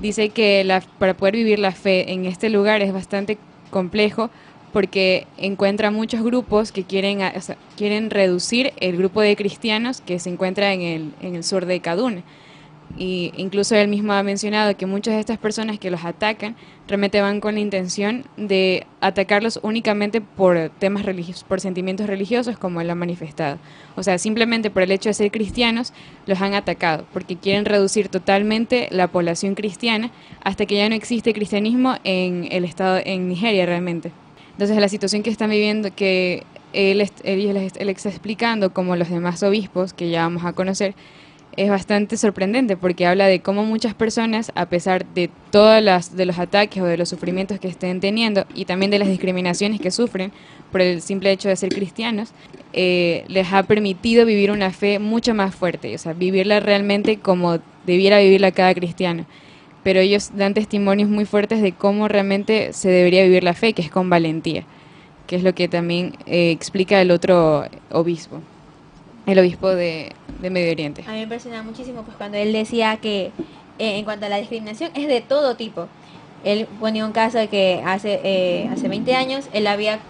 Dice 0.00 0.30
que 0.30 0.66
para 0.98 1.14
poder 1.14 1.36
vivir 1.36 1.60
la 1.60 1.70
fe 1.70 2.12
en 2.12 2.26
este 2.26 2.50
lugar 2.50 2.82
es 2.82 2.92
bastante 2.92 3.38
complejo 3.70 4.28
porque 4.72 5.28
encuentra 5.38 5.92
muchos 5.92 6.24
grupos 6.24 6.72
que 6.72 6.82
quieren, 6.82 7.20
quieren 7.76 8.10
reducir 8.10 8.72
el 8.80 8.96
grupo 8.96 9.20
de 9.20 9.36
cristianos 9.36 10.00
que 10.00 10.18
se 10.18 10.30
encuentra 10.30 10.72
en 10.72 10.80
el, 10.80 11.12
en 11.20 11.36
el 11.36 11.44
sur 11.44 11.64
de 11.66 11.78
Kaduna. 11.78 12.24
Y 12.98 13.32
incluso 13.36 13.74
él 13.74 13.88
mismo 13.88 14.12
ha 14.12 14.22
mencionado 14.22 14.76
que 14.76 14.84
muchas 14.84 15.14
de 15.14 15.20
estas 15.20 15.38
personas 15.38 15.78
que 15.78 15.90
los 15.90 16.04
atacan 16.04 16.56
realmente 16.86 17.22
van 17.22 17.40
con 17.40 17.54
la 17.54 17.60
intención 17.60 18.24
de 18.36 18.86
atacarlos 19.00 19.60
únicamente 19.62 20.20
por 20.20 20.70
temas 20.78 21.06
religiosos, 21.06 21.44
por 21.44 21.60
sentimientos 21.60 22.06
religiosos, 22.06 22.58
como 22.58 22.80
él 22.80 22.90
ha 22.90 22.94
manifestado. 22.94 23.58
O 23.96 24.02
sea, 24.02 24.18
simplemente 24.18 24.70
por 24.70 24.82
el 24.82 24.90
hecho 24.90 25.08
de 25.08 25.14
ser 25.14 25.30
cristianos, 25.30 25.94
los 26.26 26.40
han 26.42 26.54
atacado, 26.54 27.06
porque 27.12 27.36
quieren 27.36 27.64
reducir 27.64 28.08
totalmente 28.08 28.88
la 28.90 29.08
población 29.08 29.54
cristiana 29.54 30.10
hasta 30.44 30.66
que 30.66 30.76
ya 30.76 30.88
no 30.88 30.94
existe 30.94 31.32
cristianismo 31.32 31.96
en 32.04 32.46
el 32.50 32.64
estado, 32.64 33.00
en 33.02 33.28
Nigeria 33.28 33.64
realmente. 33.64 34.12
Entonces, 34.52 34.76
la 34.76 34.88
situación 34.88 35.22
que 35.22 35.30
están 35.30 35.48
viviendo, 35.48 35.94
que 35.94 36.44
él, 36.72 37.00
él, 37.24 37.88
está 37.88 38.08
explicando, 38.08 38.72
como 38.72 38.96
los 38.96 39.08
demás 39.08 39.42
obispos 39.42 39.92
que 39.94 40.10
ya 40.10 40.22
vamos 40.22 40.44
a 40.44 40.52
conocer, 40.52 40.94
es 41.56 41.68
bastante 41.68 42.16
sorprendente 42.16 42.76
porque 42.76 43.06
habla 43.06 43.26
de 43.26 43.40
cómo 43.40 43.64
muchas 43.64 43.94
personas, 43.94 44.52
a 44.54 44.66
pesar 44.66 45.04
de 45.06 45.28
todos 45.50 45.82
las, 45.82 46.16
de 46.16 46.26
los 46.26 46.38
ataques 46.38 46.82
o 46.82 46.86
de 46.86 46.96
los 46.96 47.08
sufrimientos 47.08 47.60
que 47.60 47.68
estén 47.68 48.00
teniendo 48.00 48.46
y 48.54 48.64
también 48.64 48.90
de 48.90 48.98
las 48.98 49.08
discriminaciones 49.08 49.80
que 49.80 49.90
sufren 49.90 50.32
por 50.70 50.80
el 50.80 51.02
simple 51.02 51.30
hecho 51.30 51.48
de 51.48 51.56
ser 51.56 51.70
cristianos, 51.74 52.30
eh, 52.72 53.24
les 53.28 53.52
ha 53.52 53.62
permitido 53.64 54.24
vivir 54.24 54.50
una 54.50 54.70
fe 54.70 54.98
mucho 54.98 55.34
más 55.34 55.54
fuerte, 55.54 55.94
o 55.94 55.98
sea, 55.98 56.14
vivirla 56.14 56.60
realmente 56.60 57.18
como 57.18 57.58
debiera 57.86 58.18
vivirla 58.18 58.52
cada 58.52 58.74
cristiano. 58.74 59.26
Pero 59.82 60.00
ellos 60.00 60.30
dan 60.34 60.54
testimonios 60.54 61.10
muy 61.10 61.26
fuertes 61.26 61.60
de 61.60 61.72
cómo 61.72 62.08
realmente 62.08 62.72
se 62.72 62.88
debería 62.88 63.24
vivir 63.24 63.42
la 63.42 63.52
fe, 63.52 63.72
que 63.72 63.82
es 63.82 63.90
con 63.90 64.08
valentía, 64.08 64.64
que 65.26 65.36
es 65.36 65.42
lo 65.42 65.54
que 65.54 65.68
también 65.68 66.14
eh, 66.26 66.50
explica 66.50 67.02
el 67.02 67.10
otro 67.10 67.66
obispo 67.90 68.40
el 69.26 69.38
obispo 69.38 69.68
de, 69.68 70.12
Medio 70.40 70.72
Oriente. 70.72 71.02
A 71.06 71.10
mí 71.10 71.18
me 71.18 71.22
impresiona 71.22 71.62
muchísimo 71.62 72.02
pues 72.02 72.16
cuando 72.16 72.36
él 72.36 72.52
decía 72.52 72.96
que 72.96 73.26
eh, 73.78 73.98
en 73.98 74.04
cuanto 74.04 74.26
a 74.26 74.28
la 74.28 74.38
discriminación 74.38 74.90
es 74.94 75.06
de 75.06 75.20
todo 75.20 75.56
tipo. 75.56 75.88
Él 76.44 76.66
ponía 76.80 77.06
un 77.06 77.12
caso 77.12 77.38
de 77.38 77.46
que 77.46 77.80
hace, 77.86 78.20
eh, 78.24 78.68
hace 78.72 78.88
20 78.88 79.14
años 79.14 79.48
él 79.52 79.68
había, 79.68 80.00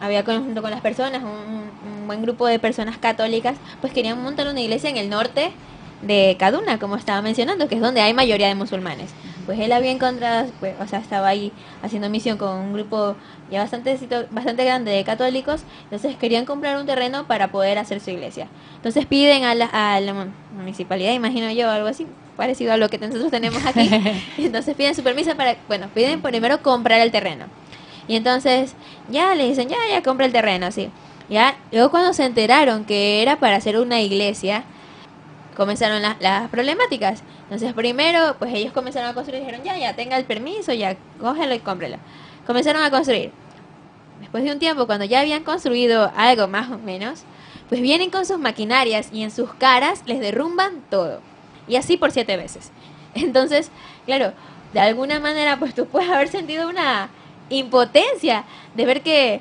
había 0.00 0.22
junto 0.22 0.62
con 0.62 0.70
las 0.70 0.80
personas, 0.80 1.22
un, 1.22 1.70
buen 2.06 2.22
grupo 2.22 2.46
de 2.48 2.58
personas 2.58 2.98
católicas, 2.98 3.56
pues 3.80 3.92
querían 3.92 4.20
montar 4.20 4.48
una 4.48 4.60
iglesia 4.60 4.90
en 4.90 4.96
el 4.96 5.08
norte 5.08 5.52
de 6.02 6.36
Kaduna, 6.40 6.80
como 6.80 6.96
estaba 6.96 7.22
mencionando, 7.22 7.68
que 7.68 7.76
es 7.76 7.80
donde 7.80 8.00
hay 8.00 8.14
mayoría 8.14 8.48
de 8.48 8.56
musulmanes. 8.56 9.10
Pues 9.46 9.58
él 9.58 9.72
había 9.72 9.90
encontrado, 9.90 10.50
pues, 10.60 10.74
o 10.80 10.86
sea, 10.86 10.98
estaba 10.98 11.28
ahí 11.28 11.52
haciendo 11.82 12.08
misión 12.08 12.38
con 12.38 12.56
un 12.56 12.72
grupo 12.72 13.16
ya 13.50 13.60
bastante, 13.60 13.98
bastante 14.30 14.64
grande 14.64 14.90
de 14.90 15.04
católicos, 15.04 15.62
entonces 15.84 16.16
querían 16.16 16.44
comprar 16.44 16.78
un 16.78 16.86
terreno 16.86 17.26
para 17.26 17.50
poder 17.50 17.78
hacer 17.78 18.00
su 18.00 18.10
iglesia. 18.10 18.48
Entonces 18.76 19.06
piden 19.06 19.44
a 19.44 19.54
la, 19.54 19.66
a 19.66 20.00
la 20.00 20.26
municipalidad, 20.56 21.12
imagino 21.12 21.50
yo, 21.50 21.70
algo 21.70 21.88
así 21.88 22.06
parecido 22.36 22.72
a 22.72 22.78
lo 22.78 22.88
que 22.88 22.98
nosotros 22.98 23.30
tenemos 23.30 23.64
aquí. 23.66 23.90
entonces 24.38 24.74
piden 24.74 24.94
su 24.94 25.02
permiso 25.02 25.36
para, 25.36 25.56
bueno, 25.68 25.88
piden 25.94 26.22
primero 26.22 26.62
comprar 26.62 27.00
el 27.00 27.10
terreno. 27.10 27.46
Y 28.08 28.16
entonces 28.16 28.74
ya 29.10 29.34
le 29.34 29.46
dicen, 29.46 29.68
ya, 29.68 29.76
ya 29.90 30.02
compra 30.02 30.26
el 30.26 30.32
terreno, 30.32 30.72
sí. 30.72 30.90
Ya, 31.28 31.56
luego 31.70 31.90
cuando 31.90 32.12
se 32.12 32.24
enteraron 32.24 32.84
que 32.84 33.22
era 33.22 33.38
para 33.38 33.56
hacer 33.56 33.78
una 33.78 34.00
iglesia, 34.00 34.64
comenzaron 35.56 36.02
las 36.18 36.48
problemáticas. 36.48 37.22
Entonces 37.50 37.72
primero, 37.72 38.36
pues 38.38 38.54
ellos 38.54 38.72
comenzaron 38.72 39.10
a 39.10 39.14
construir, 39.14 39.40
dijeron, 39.40 39.64
ya, 39.64 39.76
ya, 39.76 39.96
tenga 39.96 40.16
el 40.16 40.24
permiso, 40.24 40.72
ya, 40.72 40.96
cógelo 41.18 41.52
y 41.52 41.58
cómprelo. 41.58 41.96
Comenzaron 42.46 42.80
a 42.80 42.92
construir. 42.92 43.32
Después 44.20 44.44
de 44.44 44.52
un 44.52 44.60
tiempo, 44.60 44.86
cuando 44.86 45.04
ya 45.04 45.18
habían 45.18 45.42
construido 45.42 46.12
algo 46.14 46.46
más 46.46 46.70
o 46.70 46.78
menos, 46.78 47.24
pues 47.68 47.80
vienen 47.80 48.10
con 48.10 48.24
sus 48.24 48.38
maquinarias 48.38 49.08
y 49.12 49.24
en 49.24 49.32
sus 49.32 49.52
caras 49.54 50.04
les 50.06 50.20
derrumban 50.20 50.80
todo. 50.90 51.22
Y 51.66 51.74
así 51.74 51.96
por 51.96 52.12
siete 52.12 52.36
veces. 52.36 52.70
Entonces, 53.14 53.72
claro, 54.06 54.32
de 54.72 54.78
alguna 54.78 55.18
manera, 55.18 55.58
pues 55.58 55.74
tú 55.74 55.86
puedes 55.86 56.08
haber 56.08 56.28
sentido 56.28 56.68
una 56.68 57.10
impotencia 57.48 58.44
de 58.76 58.86
ver 58.86 59.02
que 59.02 59.40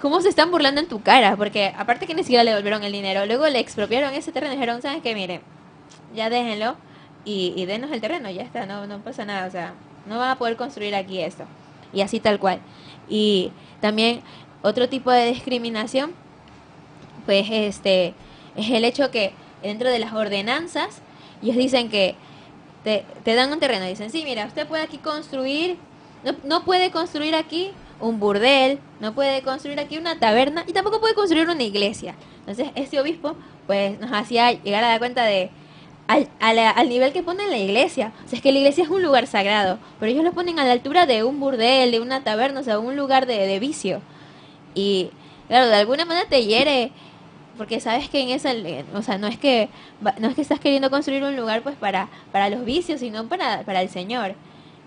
cómo 0.00 0.22
se 0.22 0.30
están 0.30 0.50
burlando 0.50 0.80
en 0.80 0.88
tu 0.88 1.02
cara, 1.02 1.36
porque 1.36 1.74
aparte 1.76 2.06
que 2.06 2.14
ni 2.14 2.22
siquiera 2.22 2.42
le 2.42 2.52
devolvieron 2.52 2.84
el 2.84 2.92
dinero, 2.92 3.26
luego 3.26 3.46
le 3.48 3.58
expropiaron 3.58 4.14
ese 4.14 4.32
terreno 4.32 4.54
y 4.54 4.56
dijeron, 4.56 4.80
¿sabes 4.80 5.02
qué? 5.02 5.14
Mire, 5.14 5.42
ya 6.14 6.30
déjenlo 6.30 6.76
y, 7.24 7.52
y 7.56 7.66
denos 7.66 7.90
el 7.90 8.00
terreno, 8.00 8.30
ya 8.30 8.42
está, 8.42 8.66
no, 8.66 8.86
no 8.86 8.98
pasa 9.00 9.24
nada, 9.24 9.46
o 9.46 9.50
sea, 9.50 9.74
no 10.06 10.18
van 10.18 10.30
a 10.30 10.38
poder 10.38 10.56
construir 10.56 10.94
aquí 10.94 11.20
esto. 11.20 11.44
Y 11.92 12.00
así 12.00 12.20
tal 12.20 12.38
cual. 12.38 12.60
Y 13.08 13.52
también 13.80 14.22
otro 14.62 14.88
tipo 14.88 15.10
de 15.10 15.26
discriminación, 15.26 16.12
pues 17.26 17.46
este, 17.50 18.14
es 18.56 18.70
el 18.70 18.84
hecho 18.84 19.10
que 19.10 19.32
dentro 19.62 19.88
de 19.88 19.98
las 19.98 20.12
ordenanzas, 20.12 21.00
ellos 21.42 21.56
dicen 21.56 21.88
que 21.88 22.14
te, 22.82 23.04
dan 23.34 23.52
un 23.52 23.60
terreno, 23.60 23.86
dicen, 23.86 24.10
sí, 24.10 24.22
mira, 24.24 24.46
usted 24.46 24.66
puede 24.66 24.82
aquí 24.82 24.98
construir, 24.98 25.78
no, 26.22 26.34
no 26.44 26.64
puede 26.64 26.90
construir 26.90 27.34
aquí 27.34 27.72
un 28.00 28.20
burdel, 28.20 28.78
no 29.00 29.14
puede 29.14 29.42
construir 29.42 29.80
aquí 29.80 29.96
una 29.96 30.18
taberna 30.18 30.64
y 30.66 30.72
tampoco 30.72 31.00
puede 31.00 31.14
construir 31.14 31.48
una 31.48 31.62
iglesia. 31.62 32.14
Entonces, 32.40 32.70
este 32.74 33.00
obispo, 33.00 33.36
pues, 33.66 33.98
nos 34.00 34.12
hacía 34.12 34.52
llegar 34.52 34.84
a 34.84 34.88
dar 34.88 34.98
cuenta 34.98 35.24
de 35.24 35.50
al, 36.06 36.28
al, 36.40 36.88
nivel 36.88 37.12
que 37.12 37.22
ponen 37.22 37.50
la 37.50 37.58
iglesia. 37.58 38.12
O 38.24 38.28
sea, 38.28 38.36
es 38.36 38.42
que 38.42 38.52
la 38.52 38.58
iglesia 38.58 38.84
es 38.84 38.90
un 38.90 39.02
lugar 39.02 39.26
sagrado, 39.26 39.78
pero 39.98 40.12
ellos 40.12 40.24
lo 40.24 40.32
ponen 40.32 40.58
a 40.58 40.64
la 40.64 40.72
altura 40.72 41.06
de 41.06 41.24
un 41.24 41.40
burdel, 41.40 41.90
de 41.90 42.00
una 42.00 42.22
taberna, 42.22 42.60
o 42.60 42.62
sea, 42.62 42.78
un 42.78 42.96
lugar 42.96 43.26
de, 43.26 43.46
de 43.46 43.58
vicio. 43.58 44.00
Y, 44.74 45.10
claro, 45.48 45.68
de 45.68 45.76
alguna 45.76 46.04
manera 46.04 46.28
te 46.28 46.44
hiere 46.44 46.92
porque 47.56 47.78
sabes 47.78 48.08
que 48.08 48.20
en 48.20 48.30
esa 48.30 48.52
o 48.94 49.02
sea 49.02 49.16
no 49.16 49.28
es 49.28 49.38
que 49.38 49.68
no 50.18 50.26
es 50.26 50.34
que 50.34 50.40
estás 50.42 50.58
queriendo 50.58 50.90
construir 50.90 51.22
un 51.22 51.36
lugar 51.36 51.62
pues 51.62 51.76
para 51.76 52.08
para 52.32 52.50
los 52.50 52.64
vicios 52.64 52.98
sino 52.98 53.28
para 53.28 53.62
para 53.62 53.80
el 53.80 53.88
señor 53.88 54.34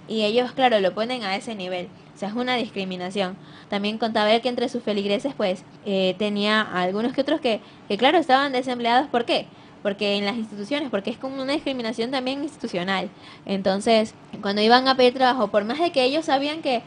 y 0.09 0.24
ellos 0.24 0.51
claro 0.51 0.81
lo 0.81 0.93
ponen 0.93 1.24
a 1.24 1.38
ese 1.38 1.55
nivel 1.55 1.88
o 2.17 2.19
sea, 2.19 2.29
es 2.29 2.36
una 2.36 2.55
discriminación. 2.55 3.38
También 3.69 4.00
contaba 4.00 4.33
él 4.33 4.41
que 4.41 4.50
entre 4.50 4.69
sus 4.69 4.81
feligreses, 4.81 5.36
pues, 5.38 5.63
eh, 5.86 6.15
tenía 6.17 6.62
algunos 6.62 7.13
que 7.13 7.21
otros 7.21 7.39
que, 7.39 7.62
que, 7.88 7.95
claro, 7.95 8.17
estaban 8.17 8.51
desempleados. 8.51 9.07
¿Por 9.07 9.24
qué? 9.24 9.45
Porque 9.84 10.15
en 10.15 10.25
las 10.25 10.36
instituciones, 10.36 10.89
porque 10.89 11.10
es 11.10 11.17
como 11.17 11.41
una 11.41 11.53
discriminación 11.53 12.12
también 12.12 12.43
institucional. 12.43 13.10
Entonces, 13.46 14.13
cuando 14.41 14.62
iban 14.62 14.88
a 14.88 14.96
pedir 14.96 15.13
trabajo, 15.13 15.48
por 15.48 15.63
más 15.65 15.79
de 15.79 15.91
que 15.91 16.03
ellos 16.03 16.25
sabían 16.25 16.62
que, 16.62 16.81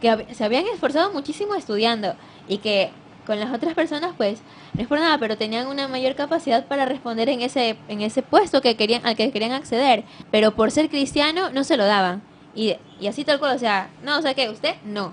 que 0.00 0.34
se 0.34 0.44
habían 0.44 0.66
esforzado 0.66 1.12
muchísimo 1.12 1.54
estudiando 1.54 2.14
y 2.48 2.58
que 2.58 2.90
con 3.26 3.40
las 3.40 3.52
otras 3.52 3.74
personas, 3.74 4.14
pues, 4.16 4.40
no 4.74 4.82
es 4.82 4.88
por 4.88 5.00
nada, 5.00 5.18
pero 5.18 5.36
tenían 5.36 5.66
una 5.66 5.88
mayor 5.88 6.14
capacidad 6.14 6.66
para 6.66 6.84
responder 6.86 7.28
en 7.28 7.42
ese, 7.42 7.76
en 7.88 8.00
ese 8.00 8.22
puesto 8.22 8.62
que 8.62 8.76
querían, 8.76 9.04
al 9.04 9.16
que 9.16 9.32
querían 9.32 9.52
acceder. 9.52 10.04
Pero 10.30 10.54
por 10.54 10.70
ser 10.70 10.88
cristiano, 10.88 11.50
no 11.50 11.64
se 11.64 11.76
lo 11.76 11.84
daban. 11.84 12.22
Y, 12.54 12.76
y 13.00 13.08
así 13.08 13.24
tal 13.24 13.38
cual, 13.38 13.56
o 13.56 13.58
sea, 13.58 13.90
no, 14.02 14.18
o 14.18 14.22
sea 14.22 14.34
que 14.34 14.48
usted 14.48 14.76
no. 14.84 15.12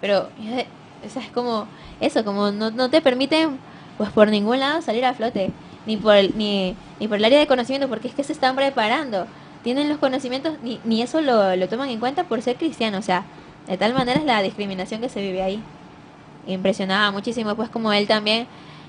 Pero 0.00 0.28
o 1.04 1.08
sea, 1.08 1.22
es 1.22 1.30
como 1.30 1.66
eso, 2.00 2.24
como 2.24 2.50
no, 2.50 2.70
no 2.70 2.90
te 2.90 3.00
permiten 3.00 3.58
pues 3.98 4.10
por 4.10 4.28
ningún 4.28 4.58
lado 4.58 4.82
salir 4.82 5.04
a 5.04 5.14
flote, 5.14 5.50
ni 5.86 5.96
por 5.96 6.16
el, 6.16 6.36
ni, 6.36 6.76
ni 7.00 7.08
por 7.08 7.18
el 7.18 7.24
área 7.24 7.38
de 7.38 7.46
conocimiento, 7.46 7.88
porque 7.88 8.08
es 8.08 8.14
que 8.14 8.24
se 8.24 8.32
están 8.32 8.56
preparando. 8.56 9.26
Tienen 9.62 9.88
los 9.88 9.98
conocimientos, 9.98 10.56
ni, 10.62 10.80
ni 10.84 11.02
eso 11.02 11.20
lo, 11.20 11.54
lo 11.56 11.68
toman 11.68 11.88
en 11.88 12.00
cuenta 12.00 12.24
por 12.24 12.42
ser 12.42 12.56
cristiano, 12.56 12.98
o 12.98 13.02
sea, 13.02 13.24
de 13.66 13.76
tal 13.76 13.94
manera 13.94 14.18
es 14.18 14.26
la 14.26 14.42
discriminación 14.42 15.00
que 15.00 15.08
se 15.08 15.20
vive 15.20 15.42
ahí. 15.42 15.62
Impresionaba 16.46 17.10
muchísimo, 17.12 17.54
pues 17.54 17.68
como 17.70 17.92
él 17.92 18.06
también, 18.08 18.46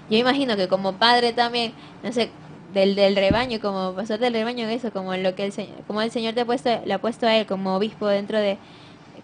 yo 0.09 0.17
imagino 0.17 0.55
que 0.55 0.67
como 0.67 0.93
padre 0.93 1.33
también, 1.33 1.73
no 2.03 2.11
sé, 2.11 2.31
del, 2.73 2.95
del 2.95 3.15
rebaño, 3.15 3.59
como 3.59 3.93
pastor 3.93 4.19
del 4.19 4.33
rebaño, 4.33 4.67
eso, 4.67 4.91
como 4.91 5.15
lo 5.15 5.35
que 5.35 5.45
el 5.45 5.51
Señor, 5.51 5.75
como 5.85 6.01
el 6.01 6.11
Señor 6.11 6.33
te 6.33 6.41
ha 6.41 6.45
puesto, 6.45 6.69
le 6.85 6.93
ha 6.93 6.99
puesto 6.99 7.27
a 7.27 7.35
él 7.35 7.45
como 7.45 7.75
obispo 7.75 8.07
dentro 8.07 8.39
de, 8.39 8.57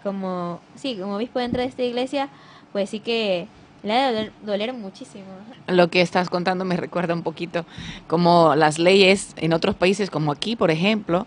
como, 0.04 0.60
sí, 0.76 0.96
como 0.96 1.16
obispo 1.16 1.40
dentro 1.40 1.60
de 1.60 1.68
esta 1.68 1.82
iglesia, 1.82 2.28
pues 2.72 2.90
sí 2.90 3.00
que 3.00 3.48
le 3.82 3.92
ha 3.92 4.12
de 4.12 4.30
doler, 4.42 4.72
muchísimo. 4.72 5.24
Lo 5.66 5.88
que 5.88 6.00
estás 6.00 6.28
contando 6.28 6.64
me 6.64 6.76
recuerda 6.76 7.14
un 7.14 7.22
poquito 7.22 7.64
como 8.06 8.54
las 8.54 8.78
leyes 8.78 9.34
en 9.36 9.52
otros 9.52 9.74
países, 9.74 10.10
como 10.10 10.32
aquí, 10.32 10.56
por 10.56 10.70
ejemplo, 10.70 11.26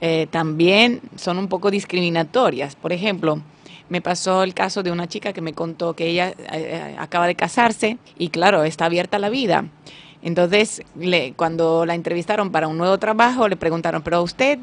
eh, 0.00 0.26
también 0.30 1.00
son 1.16 1.38
un 1.38 1.48
poco 1.48 1.70
discriminatorias. 1.70 2.74
Por 2.74 2.92
ejemplo, 2.92 3.40
me 3.88 4.00
pasó 4.00 4.42
el 4.42 4.54
caso 4.54 4.82
de 4.82 4.90
una 4.90 5.06
chica 5.06 5.32
que 5.32 5.40
me 5.40 5.52
contó 5.52 5.94
que 5.94 6.08
ella 6.08 6.34
eh, 6.52 6.96
acaba 6.98 7.26
de 7.26 7.34
casarse 7.34 7.98
y 8.18 8.28
claro, 8.30 8.64
está 8.64 8.86
abierta 8.86 9.18
a 9.18 9.20
la 9.20 9.28
vida. 9.28 9.66
Entonces, 10.22 10.82
cuando 11.36 11.84
la 11.84 11.94
entrevistaron 11.94 12.52
para 12.52 12.68
un 12.68 12.78
nuevo 12.78 12.98
trabajo, 12.98 13.48
le 13.48 13.56
preguntaron, 13.56 14.02
pero 14.02 14.22
usted 14.22 14.58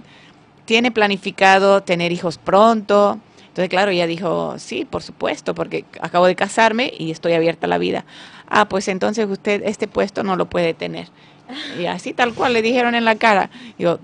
tiene 0.66 0.92
planificado 0.92 1.82
tener 1.82 2.12
hijos 2.12 2.38
pronto? 2.38 3.20
Entonces, 3.60 3.72
claro, 3.72 3.92
ella 3.92 4.08
dijo, 4.08 4.58
sí, 4.58 4.86
por 4.86 5.04
supuesto, 5.04 5.54
porque 5.54 5.84
acabo 6.00 6.28
de 6.28 6.36
casarme 6.38 6.94
y 6.98 7.12
estoy 7.12 7.34
abierta 7.34 7.68
a 7.68 7.70
la 7.70 7.78
vida. 7.78 8.06
Ah, 8.48 8.70
pues 8.70 8.88
entonces 8.88 9.28
usted 9.30 9.64
este 9.66 9.86
puesto 9.86 10.24
no 10.24 10.38
lo 10.38 10.46
puede 10.46 10.74
tener. 10.74 11.10
Y 11.78 11.86
así 11.88 12.14
tal 12.14 12.34
cual 12.34 12.54
le 12.54 12.62
dijeron 12.62 12.96
en 12.96 13.04
la 13.04 13.16
cara. 13.16 13.50
Digo, 13.78 14.00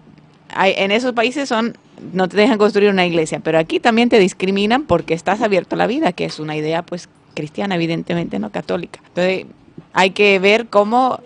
en 0.62 0.92
esos 0.92 1.14
países 1.14 1.48
son 1.48 1.78
no 2.12 2.28
te 2.28 2.36
dejan 2.36 2.58
construir 2.58 2.90
una 2.90 3.06
iglesia, 3.06 3.40
pero 3.40 3.58
aquí 3.58 3.80
también 3.80 4.10
te 4.10 4.20
discriminan 4.20 4.84
porque 4.84 5.14
estás 5.14 5.40
abierto 5.42 5.76
a 5.76 5.78
la 5.78 5.88
vida, 5.88 6.12
que 6.12 6.26
es 6.26 6.38
una 6.40 6.58
idea 6.58 6.82
pues 6.82 7.08
cristiana, 7.34 7.76
evidentemente, 7.76 8.40
no 8.40 8.52
católica. 8.52 9.00
Entonces, 9.08 9.46
hay 9.94 10.10
que 10.10 10.38
ver 10.40 10.68
cómo 10.68 11.22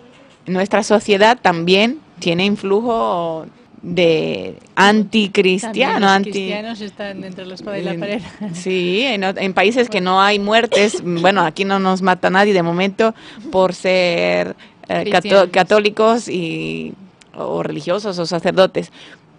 nuestra 0.46 0.84
sociedad 0.84 1.36
también 1.42 1.98
tiene 2.20 2.44
influjo 2.44 3.46
de 3.82 4.58
anticristiano. 4.74 6.00
Los 6.00 6.10
anti... 6.10 6.30
cristianos 6.30 6.80
están 6.80 7.24
entre 7.24 7.46
la 7.46 7.54
espada 7.54 7.78
y 7.78 7.82
la 7.82 7.94
pared. 7.94 8.20
Sí, 8.52 9.02
en, 9.06 9.24
en, 9.24 9.54
países 9.54 9.88
que 9.88 10.00
no 10.00 10.20
hay 10.20 10.38
muertes, 10.38 11.02
bueno, 11.02 11.42
aquí 11.42 11.64
no 11.64 11.78
nos 11.78 12.02
mata 12.02 12.30
nadie 12.30 12.52
de 12.52 12.62
momento 12.62 13.14
por 13.50 13.74
ser 13.74 14.56
eh, 14.88 15.08
cató 15.10 15.50
católicos 15.50 16.28
y, 16.28 16.94
o 17.34 17.62
religiosos 17.62 18.18
o 18.18 18.26
sacerdotes, 18.26 18.92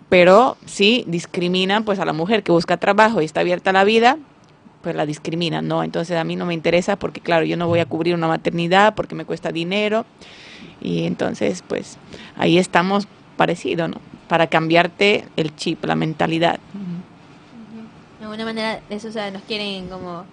pero 0.09 0.57
sí 0.65 1.03
discriminan 1.07 1.83
pues 1.83 1.99
a 1.99 2.05
la 2.05 2.13
mujer 2.13 2.43
que 2.43 2.51
busca 2.51 2.77
trabajo 2.77 3.21
y 3.21 3.25
está 3.25 3.41
abierta 3.41 3.69
a 3.69 3.73
la 3.73 3.83
vida, 3.83 4.17
pues 4.81 4.95
la 4.95 5.05
discriminan, 5.05 5.67
¿no? 5.67 5.83
Entonces 5.83 6.17
a 6.17 6.23
mí 6.23 6.35
no 6.35 6.45
me 6.45 6.53
interesa 6.53 6.95
porque 6.95 7.21
claro, 7.21 7.45
yo 7.45 7.57
no 7.57 7.67
voy 7.67 7.79
a 7.79 7.85
cubrir 7.85 8.15
una 8.15 8.27
maternidad 8.27 8.95
porque 8.95 9.13
me 9.13 9.25
cuesta 9.25 9.51
dinero 9.51 10.05
y 10.81 11.05
entonces 11.05 11.63
pues 11.67 11.97
ahí 12.37 12.57
estamos 12.57 13.07
parecido, 13.37 13.87
¿no? 13.87 13.97
Para 14.31 14.47
cambiarte 14.47 15.25
el 15.35 15.53
chip, 15.57 15.83
la 15.83 15.93
mentalidad. 15.93 16.57
De 18.17 18.23
alguna 18.23 18.45
manera 18.45 18.79
eso, 18.89 19.09
o 19.09 19.11
sea, 19.11 19.29
nos 19.29 19.41
quieren 19.41 19.89
como 19.89 20.23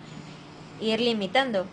ir 0.81 1.01
limitando. 1.01 1.67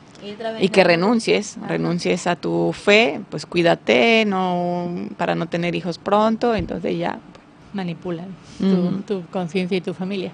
Y, 0.60 0.70
que 0.70 0.84
renuncies, 0.84 1.56
Ajá. 1.58 1.68
renuncies 1.68 2.26
a 2.26 2.36
tu 2.36 2.74
fe, 2.74 3.22
pues 3.30 3.46
cuídate, 3.46 4.26
no 4.26 4.90
para 5.18 5.36
no 5.36 5.46
tener 5.46 5.76
hijos 5.76 6.00
pronto, 6.00 6.56
entonces 6.56 6.98
ya 6.98 7.20
manipulan 7.74 8.30
tu, 8.58 9.04
tu 9.04 9.28
conciencia 9.28 9.78
y 9.78 9.82
tu 9.82 9.94
familia. 9.94 10.32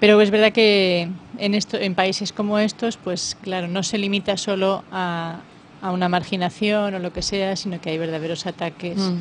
Pero 0.00 0.20
es 0.20 0.32
verdad 0.32 0.50
que 0.50 1.08
en, 1.38 1.54
esto, 1.54 1.76
en 1.76 1.94
países 1.94 2.32
como 2.32 2.58
estos, 2.58 2.96
pues 2.96 3.36
claro, 3.40 3.68
no 3.68 3.84
se 3.84 3.98
limita 3.98 4.36
solo 4.36 4.82
a, 4.90 5.42
a 5.82 5.92
una 5.92 6.08
marginación 6.08 6.94
o 6.94 6.98
lo 6.98 7.12
que 7.12 7.22
sea, 7.22 7.56
sino 7.56 7.80
que 7.80 7.90
hay 7.90 7.98
verdaderos 7.98 8.46
ataques. 8.46 8.98
Uh 8.98 9.12
-huh. 9.12 9.16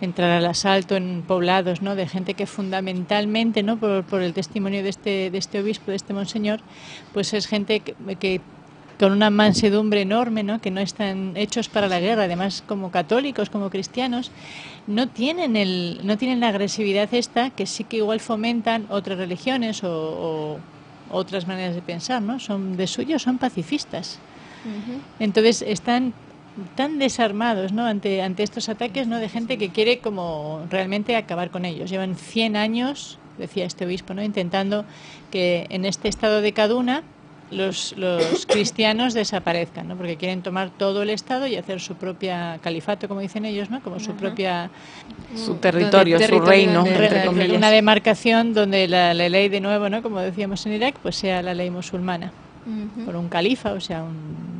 Entrar 0.00 0.30
al 0.30 0.46
asalto 0.46 0.96
en 0.96 1.22
poblados, 1.22 1.80
¿no? 1.80 1.94
De 1.94 2.08
gente 2.08 2.34
que 2.34 2.46
fundamentalmente, 2.46 3.62
¿no? 3.62 3.76
Por, 3.76 4.04
por, 4.04 4.22
el 4.22 4.32
testimonio 4.32 4.82
de 4.82 4.88
este, 4.88 5.30
de 5.30 5.38
este 5.38 5.60
obispo, 5.60 5.90
de 5.90 5.96
este 5.96 6.12
monseñor, 6.12 6.60
pues 7.12 7.32
es 7.34 7.46
gente 7.46 7.80
que, 7.80 7.94
que 8.16 8.40
con 8.98 9.10
una 9.10 9.30
mansedumbre 9.30 10.02
enorme, 10.02 10.44
¿no? 10.44 10.60
que 10.60 10.70
no 10.70 10.80
están 10.80 11.32
hechos 11.36 11.68
para 11.68 11.88
la 11.88 11.98
guerra, 11.98 12.24
además 12.24 12.62
como 12.64 12.92
católicos, 12.92 13.50
como 13.50 13.68
cristianos, 13.68 14.30
no 14.86 15.08
tienen, 15.08 15.56
el, 15.56 15.98
no 16.04 16.16
tienen 16.18 16.38
la 16.38 16.48
agresividad 16.48 17.12
esta 17.12 17.50
que 17.50 17.66
sí 17.66 17.82
que 17.82 17.96
igual 17.96 18.20
fomentan 18.20 18.86
otras 18.90 19.18
religiones 19.18 19.82
o, 19.82 19.90
o 19.90 20.60
otras 21.10 21.48
maneras 21.48 21.74
de 21.74 21.82
pensar, 21.82 22.22
¿no? 22.22 22.38
Son 22.38 22.76
de 22.76 22.86
suyo, 22.86 23.18
son 23.18 23.38
pacifistas. 23.38 24.20
Uh 24.64 24.68
-huh. 24.68 25.00
Entonces 25.18 25.62
están 25.62 26.12
tan 26.74 26.98
desarmados 26.98 27.72
¿no? 27.72 27.86
ante, 27.86 28.22
ante 28.22 28.42
estos 28.42 28.68
ataques 28.68 29.06
¿no? 29.06 29.18
de 29.18 29.28
gente 29.28 29.58
que 29.58 29.70
quiere 29.70 29.98
como 29.98 30.66
realmente 30.70 31.16
acabar 31.16 31.50
con 31.50 31.64
ellos. 31.64 31.90
Llevan 31.90 32.16
100 32.16 32.56
años, 32.56 33.18
decía 33.38 33.64
este 33.64 33.86
obispo, 33.86 34.14
¿no? 34.14 34.22
intentando 34.22 34.84
que 35.30 35.66
en 35.70 35.84
este 35.84 36.08
estado 36.08 36.40
de 36.40 36.52
Kaduna 36.52 37.02
los, 37.50 37.94
los 37.96 38.46
cristianos 38.48 39.14
desaparezcan, 39.14 39.88
¿no? 39.88 39.96
porque 39.96 40.16
quieren 40.16 40.42
tomar 40.42 40.70
todo 40.70 41.02
el 41.02 41.10
Estado 41.10 41.46
y 41.46 41.56
hacer 41.56 41.80
su 41.80 41.94
propia 41.94 42.58
califato, 42.62 43.08
como 43.08 43.20
dicen 43.20 43.44
ellos, 43.44 43.70
¿no? 43.70 43.82
como 43.82 44.00
su 44.00 44.12
propia... 44.12 44.70
Su 45.34 45.54
territorio, 45.54 46.18
su 46.18 46.40
reino. 46.40 46.84
Re, 46.84 47.50
una 47.54 47.70
demarcación 47.70 48.52
donde 48.52 48.88
la, 48.88 49.14
la, 49.14 49.30
ley, 49.30 49.48
de 49.48 49.60
nuevo, 49.60 49.88
¿no? 49.88 50.02
como 50.02 50.20
decíamos 50.20 50.64
en 50.66 50.74
Irak, 50.74 50.96
pues 51.02 51.16
sea 51.16 51.40
la 51.40 51.54
ley 51.54 51.70
musulmana, 51.70 52.32
uh 52.66 52.70
-huh. 52.70 53.04
por 53.06 53.16
un 53.16 53.28
califa, 53.28 53.72
o 53.72 53.80
sea, 53.80 54.02
un 54.02 54.51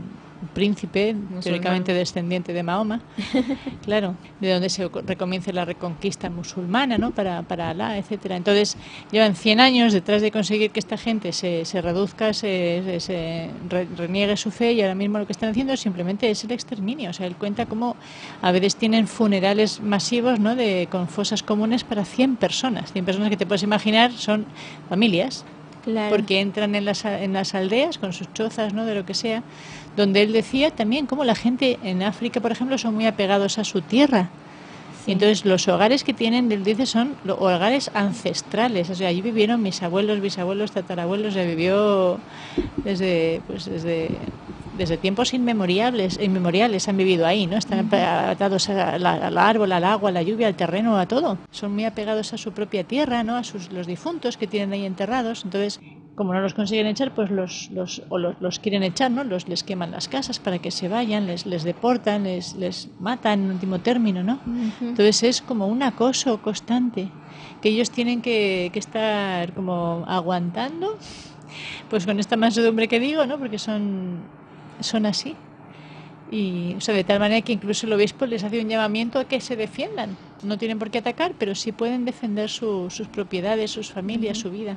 príncipe, 0.54 1.16
teóricamente 1.42 1.92
descendiente 1.92 2.52
de 2.52 2.62
Mahoma, 2.62 3.00
claro, 3.84 4.16
de 4.40 4.52
donde 4.52 4.68
se 4.68 4.88
recomience 4.88 5.52
la 5.52 5.64
reconquista 5.64 6.30
musulmana, 6.30 6.98
¿no? 6.98 7.10
Para, 7.10 7.42
para 7.42 7.70
Alá, 7.70 7.98
etcétera. 7.98 8.36
Entonces, 8.36 8.76
llevan 9.10 9.34
100 9.34 9.60
años 9.60 9.92
detrás 9.92 10.22
de 10.22 10.30
conseguir 10.30 10.70
que 10.70 10.80
esta 10.80 10.96
gente 10.96 11.32
se, 11.32 11.64
se 11.64 11.80
reduzca, 11.80 12.32
se, 12.32 13.00
se 13.00 13.50
re, 13.68 13.86
reniegue 13.96 14.36
su 14.36 14.50
fe 14.50 14.72
y 14.72 14.82
ahora 14.82 14.94
mismo 14.94 15.18
lo 15.18 15.26
que 15.26 15.32
están 15.32 15.50
haciendo 15.50 15.76
simplemente 15.76 16.30
es 16.30 16.44
el 16.44 16.52
exterminio. 16.52 17.10
O 17.10 17.12
sea, 17.12 17.26
él 17.26 17.36
cuenta 17.36 17.66
cómo 17.66 17.96
a 18.40 18.52
veces 18.52 18.76
tienen 18.76 19.06
funerales 19.08 19.80
masivos, 19.80 20.38
¿no? 20.38 20.54
De, 20.54 20.88
con 20.90 21.08
fosas 21.08 21.42
comunes 21.42 21.84
para 21.84 22.04
100 22.04 22.36
personas. 22.36 22.92
100 22.92 23.04
personas 23.04 23.30
que 23.30 23.36
te 23.36 23.46
puedes 23.46 23.62
imaginar 23.62 24.12
son 24.12 24.46
familias. 24.88 25.44
Claro. 25.84 26.14
Porque 26.14 26.40
entran 26.40 26.74
en 26.74 26.84
las, 26.84 27.04
en 27.04 27.32
las 27.32 27.54
aldeas 27.54 27.98
con 27.98 28.12
sus 28.12 28.32
chozas, 28.32 28.72
¿no? 28.72 28.86
De 28.86 28.94
lo 28.94 29.04
que 29.04 29.14
sea 29.14 29.42
donde 29.96 30.22
él 30.22 30.32
decía 30.32 30.70
también 30.70 31.06
cómo 31.06 31.24
la 31.24 31.34
gente 31.34 31.78
en 31.82 32.02
África, 32.02 32.40
por 32.40 32.52
ejemplo, 32.52 32.78
son 32.78 32.94
muy 32.94 33.06
apegados 33.06 33.58
a 33.58 33.64
su 33.64 33.82
tierra. 33.82 34.30
Sí. 35.04 35.10
Y 35.10 35.12
entonces 35.14 35.44
los 35.44 35.66
hogares 35.68 36.04
que 36.04 36.14
tienen, 36.14 36.50
él 36.52 36.64
dice, 36.64 36.86
son 36.86 37.16
hogares 37.26 37.90
ancestrales. 37.92 38.88
O 38.88 38.94
sea, 38.94 39.08
allí 39.08 39.20
vivieron 39.20 39.60
mis 39.60 39.82
abuelos, 39.82 40.20
bisabuelos, 40.20 40.72
tatarabuelos, 40.72 41.34
ya 41.34 41.42
vivió 41.42 42.18
desde, 42.76 43.42
pues 43.46 43.64
desde, 43.66 44.10
desde 44.76 44.96
tiempos 44.96 45.34
inmemoriales, 45.34 46.18
inmemoriales 46.20 46.88
han 46.88 46.96
vivido 46.96 47.26
ahí, 47.26 47.46
¿no? 47.46 47.56
Están 47.56 47.88
atados 47.92 48.68
al, 48.68 49.04
al, 49.04 49.38
árbol, 49.38 49.72
al 49.72 49.84
agua, 49.84 50.10
a 50.10 50.12
la 50.12 50.22
lluvia, 50.22 50.46
al 50.46 50.54
terreno, 50.54 50.98
a 50.98 51.06
todo. 51.06 51.38
Son 51.50 51.72
muy 51.72 51.84
apegados 51.84 52.32
a 52.32 52.38
su 52.38 52.52
propia 52.52 52.84
tierra, 52.84 53.22
¿no? 53.22 53.36
A 53.36 53.44
sus, 53.44 53.70
los 53.72 53.86
difuntos 53.86 54.36
que 54.36 54.46
tienen 54.46 54.72
ahí 54.72 54.84
enterrados. 54.84 55.44
Entonces, 55.44 55.80
como 56.14 56.34
no 56.34 56.40
los 56.40 56.54
consiguen 56.54 56.86
echar, 56.86 57.14
pues 57.14 57.30
los, 57.30 57.70
los, 57.70 58.02
o 58.08 58.18
los, 58.18 58.36
los, 58.40 58.58
quieren 58.58 58.82
echar, 58.82 59.10
¿no? 59.10 59.24
Los, 59.24 59.48
les 59.48 59.62
queman 59.62 59.90
las 59.90 60.08
casas 60.08 60.38
para 60.38 60.58
que 60.58 60.70
se 60.70 60.88
vayan, 60.88 61.26
les, 61.26 61.46
les 61.46 61.64
deportan, 61.64 62.24
les, 62.24 62.54
les 62.54 62.88
matan 63.00 63.44
en 63.44 63.50
último 63.52 63.80
término, 63.80 64.22
¿no? 64.22 64.34
Uh 64.46 64.50
-huh. 64.50 64.88
Entonces 64.88 65.22
es 65.22 65.42
como 65.42 65.66
un 65.66 65.82
acoso 65.82 66.42
constante 66.42 67.08
que 67.60 67.70
ellos 67.70 67.90
tienen 67.90 68.20
que, 68.20 68.70
que, 68.72 68.78
estar 68.78 69.52
como 69.54 70.04
aguantando, 70.06 70.98
pues 71.88 72.04
con 72.04 72.18
esta 72.18 72.36
mansedumbre 72.36 72.88
que 72.88 73.00
digo, 73.00 73.24
¿no? 73.24 73.38
Porque 73.38 73.58
son, 73.58 74.20
son 74.82 75.06
así. 75.06 75.36
Y, 76.30 76.74
o 76.76 76.80
sea, 76.80 76.94
de 76.94 77.04
tal 77.04 77.20
manera 77.20 77.42
que 77.42 77.52
incluso 77.52 77.86
el 77.86 77.92
obispo 77.92 78.24
les 78.24 78.42
hace 78.42 78.60
un 78.60 78.68
llamamiento 78.68 79.18
a 79.18 79.24
que 79.24 79.40
se 79.40 79.54
defiendan. 79.54 80.16
No 80.42 80.56
tienen 80.56 80.78
por 80.78 80.90
qué 80.90 80.98
atacar, 80.98 81.34
pero 81.38 81.54
sí 81.54 81.72
pueden 81.72 82.04
defender 82.04 82.48
su, 82.48 82.88
sus 82.90 83.06
propiedades, 83.08 83.70
sus 83.70 83.92
familias, 83.92 84.38
uh 84.38 84.40
-huh. 84.40 84.42
su 84.42 84.50
vida 84.50 84.76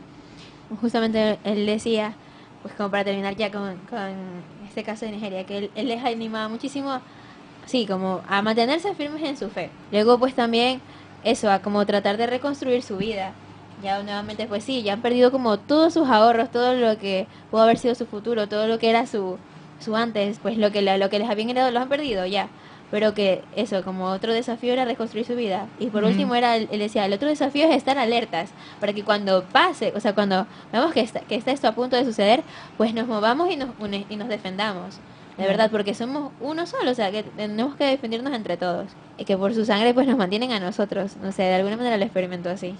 justamente 0.80 1.38
él 1.44 1.66
decía, 1.66 2.16
pues 2.62 2.74
como 2.76 2.90
para 2.90 3.04
terminar 3.04 3.36
ya 3.36 3.52
con, 3.52 3.78
con 3.90 4.00
este 4.68 4.84
caso 4.84 5.06
de 5.06 5.12
Nigeria, 5.12 5.46
que 5.46 5.58
él, 5.58 5.72
él, 5.76 5.88
les 5.88 6.04
animaba 6.04 6.48
muchísimo, 6.48 7.00
sí, 7.66 7.86
como 7.86 8.22
a 8.28 8.42
mantenerse 8.42 8.94
firmes 8.96 9.22
en 9.24 9.38
su 9.38 9.50
fe. 9.50 9.70
Luego 9.92 10.18
pues 10.18 10.34
también 10.34 10.82
eso, 11.24 11.52
a 11.52 11.60
como 11.60 11.86
tratar 11.86 12.18
de 12.18 12.28
reconstruir 12.28 12.82
su 12.82 12.98
vida. 12.98 13.34
Ya 13.84 14.02
nuevamente 14.02 14.48
pues 14.48 14.64
sí, 14.64 14.84
ya 14.84 14.94
han 14.94 15.02
perdido 15.02 15.32
como 15.32 15.60
todos 15.60 15.94
sus 15.94 16.08
ahorros, 16.08 16.50
todo 16.50 16.74
lo 16.74 16.98
que 16.98 17.28
pudo 17.52 17.62
haber 17.62 17.78
sido 17.78 17.94
su 17.94 18.06
futuro, 18.06 18.48
todo 18.48 18.68
lo 18.68 18.80
que 18.80 18.90
era 18.90 19.06
su, 19.06 19.38
su 19.80 19.96
antes, 19.96 20.40
pues 20.42 20.58
lo 20.58 20.72
que, 20.72 20.82
lo 20.82 21.10
que 21.10 21.20
les 21.20 21.30
habían 21.30 21.50
heredado 21.50 21.72
lo 21.72 21.80
han 21.80 21.90
perdido 21.90 22.26
ya 22.26 22.50
pero 22.92 23.14
que 23.14 23.44
eso, 23.56 23.84
como 23.84 24.06
otro 24.06 24.34
desafío 24.34 24.74
era 24.74 24.86
reconstruir 24.86 25.26
su 25.26 25.36
vida. 25.36 25.68
Y 25.80 25.88
por 25.88 26.04
mm. 26.04 26.08
último 26.08 26.36
era, 26.36 26.56
él 26.56 26.80
decía, 26.80 27.06
el 27.06 27.14
otro 27.14 27.28
desafío 27.28 27.66
es 27.68 27.76
estar 27.76 27.98
alertas, 27.98 28.52
para 28.80 28.94
que 28.94 29.04
cuando 29.04 29.44
pase, 29.44 29.92
o 29.96 30.00
sea, 30.00 30.14
cuando 30.14 30.48
veamos 30.72 30.94
que 30.94 31.02
está, 31.02 31.22
que 31.22 31.36
está 31.36 31.52
esto 31.52 31.68
a 31.68 31.74
punto 31.74 31.96
de 31.96 32.06
suceder, 32.06 32.44
pues 32.78 32.94
nos 32.94 33.08
movamos 33.08 33.52
y 33.52 33.58
nos, 33.58 33.70
y 34.10 34.16
nos 34.16 34.30
defendamos. 34.30 35.00
de 35.38 35.46
verdad, 35.46 35.70
porque 35.70 35.94
somos 35.94 36.32
uno 36.40 36.66
solo, 36.66 36.92
o 36.92 36.96
sea, 36.96 37.12
que 37.12 37.24
tenemos 37.24 37.76
que 37.76 37.86
defendernos 37.86 38.34
entre 38.34 38.56
todos. 38.56 38.88
Y 39.18 39.26
que 39.26 39.36
por 39.38 39.54
su 39.54 39.66
sangre 39.66 39.94
pues 39.94 40.08
nos 40.08 40.18
mantienen 40.18 40.54
a 40.54 40.60
nosotros. 40.60 41.18
No 41.22 41.32
sé, 41.34 41.44
de 41.44 41.56
alguna 41.56 41.76
manera 41.76 41.98
lo 41.98 42.06
experimento 42.06 42.50
así. 42.50 42.76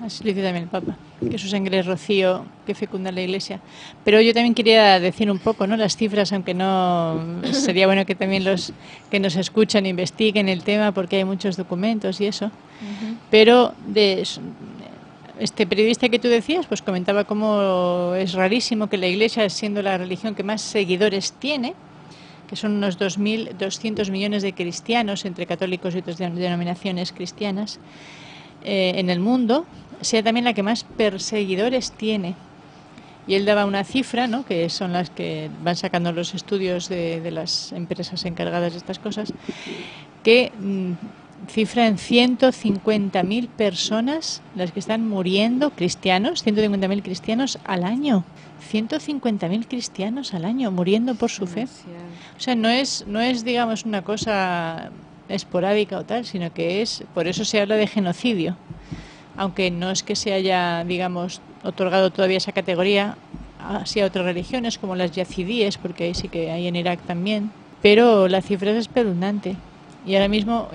Así 0.00 0.24
lo 0.24 0.30
dice 0.30 0.42
también 0.42 0.64
el 0.64 0.68
Papa, 0.68 0.96
que 1.30 1.38
su 1.38 1.48
sangre 1.48 1.78
es 1.78 1.86
rocío 1.86 2.44
que 2.66 2.74
fecunda 2.74 3.12
la 3.12 3.22
Iglesia. 3.22 3.60
Pero 4.04 4.20
yo 4.20 4.34
también 4.34 4.54
quería 4.54 4.98
decir 4.98 5.30
un 5.30 5.38
poco, 5.38 5.66
¿no? 5.66 5.76
Las 5.76 5.96
cifras, 5.96 6.32
aunque 6.32 6.52
no 6.52 7.40
sería 7.52 7.86
bueno 7.86 8.04
que 8.04 8.14
también 8.14 8.44
los 8.44 8.72
que 9.10 9.20
nos 9.20 9.36
escuchan 9.36 9.86
investiguen 9.86 10.48
el 10.48 10.64
tema, 10.64 10.92
porque 10.92 11.16
hay 11.16 11.24
muchos 11.24 11.56
documentos 11.56 12.20
y 12.20 12.26
eso. 12.26 12.50
Pero 13.30 13.72
de 13.86 14.26
este 15.38 15.66
periodista 15.66 16.08
que 16.08 16.18
tú 16.18 16.28
decías, 16.28 16.66
pues 16.66 16.82
comentaba 16.82 17.24
cómo 17.24 18.14
es 18.16 18.32
rarísimo 18.32 18.88
que 18.88 18.96
la 18.96 19.06
Iglesia, 19.06 19.48
siendo 19.48 19.80
la 19.80 19.96
religión 19.96 20.34
que 20.34 20.42
más 20.42 20.60
seguidores 20.60 21.32
tiene, 21.32 21.74
que 22.48 22.56
son 22.56 22.72
unos 22.72 22.98
2.200 22.98 24.10
millones 24.10 24.42
de 24.42 24.52
cristianos 24.52 25.24
entre 25.24 25.46
católicos 25.46 25.94
y 25.94 25.98
otras 25.98 26.18
denominaciones 26.18 27.12
cristianas 27.12 27.78
eh, 28.66 28.92
en 28.96 29.10
el 29.10 29.20
mundo, 29.20 29.66
sea 30.00 30.22
también 30.22 30.44
la 30.44 30.54
que 30.54 30.62
más 30.62 30.84
perseguidores 30.84 31.92
tiene. 31.92 32.34
Y 33.26 33.34
él 33.34 33.46
daba 33.46 33.64
una 33.64 33.84
cifra, 33.84 34.26
¿no? 34.26 34.44
que 34.44 34.68
son 34.68 34.92
las 34.92 35.08
que 35.08 35.50
van 35.62 35.76
sacando 35.76 36.12
los 36.12 36.34
estudios 36.34 36.88
de, 36.88 37.30
las 37.30 37.72
empresas 37.72 38.24
encargadas 38.26 38.72
de 38.72 38.78
estas 38.78 38.98
cosas, 38.98 39.32
que 40.22 40.52
mm, 40.58 40.92
cifra 41.48 41.86
en 41.86 41.96
150.000 41.96 43.48
personas 43.48 44.42
las 44.54 44.72
que 44.72 44.80
están 44.80 45.08
muriendo, 45.08 45.70
cristianos, 45.70 46.44
150.000 46.44 47.02
cristianos 47.02 47.58
al 47.64 47.84
año. 47.84 48.24
150.000 48.72 49.66
cristianos 49.68 50.34
al 50.34 50.44
año 50.44 50.70
muriendo 50.70 51.14
por 51.14 51.30
su 51.30 51.46
fe. 51.46 51.66
O 52.36 52.40
sea, 52.40 52.54
no 52.54 52.68
es, 52.68 53.04
no 53.06 53.20
es, 53.20 53.44
digamos, 53.44 53.84
una 53.84 54.02
cosa 54.02 54.90
esporádica 55.28 55.98
o 55.98 56.04
tal, 56.04 56.24
sino 56.24 56.52
que 56.52 56.82
es, 56.82 57.04
por 57.14 57.26
eso 57.26 57.44
se 57.44 57.60
habla 57.60 57.76
de 57.76 57.86
genocidio. 57.86 58.56
Aunque 59.36 59.70
no 59.70 59.90
es 59.90 60.02
que 60.02 60.16
se 60.16 60.32
haya, 60.32 60.84
digamos, 60.84 61.40
otorgado 61.62 62.10
todavía 62.10 62.38
esa 62.38 62.52
categoría 62.52 63.16
hacia 63.58 64.06
otras 64.06 64.24
religiones 64.24 64.78
como 64.78 64.94
las 64.94 65.12
yazidíes, 65.12 65.78
porque 65.78 66.04
ahí 66.04 66.14
sí 66.14 66.28
que 66.28 66.50
hay 66.50 66.68
en 66.68 66.76
Irak 66.76 67.00
también. 67.06 67.50
Pero 67.82 68.28
la 68.28 68.42
cifra 68.42 68.70
es 68.70 68.78
espeluznante. 68.78 69.56
Y 70.06 70.14
ahora 70.14 70.28
mismo, 70.28 70.68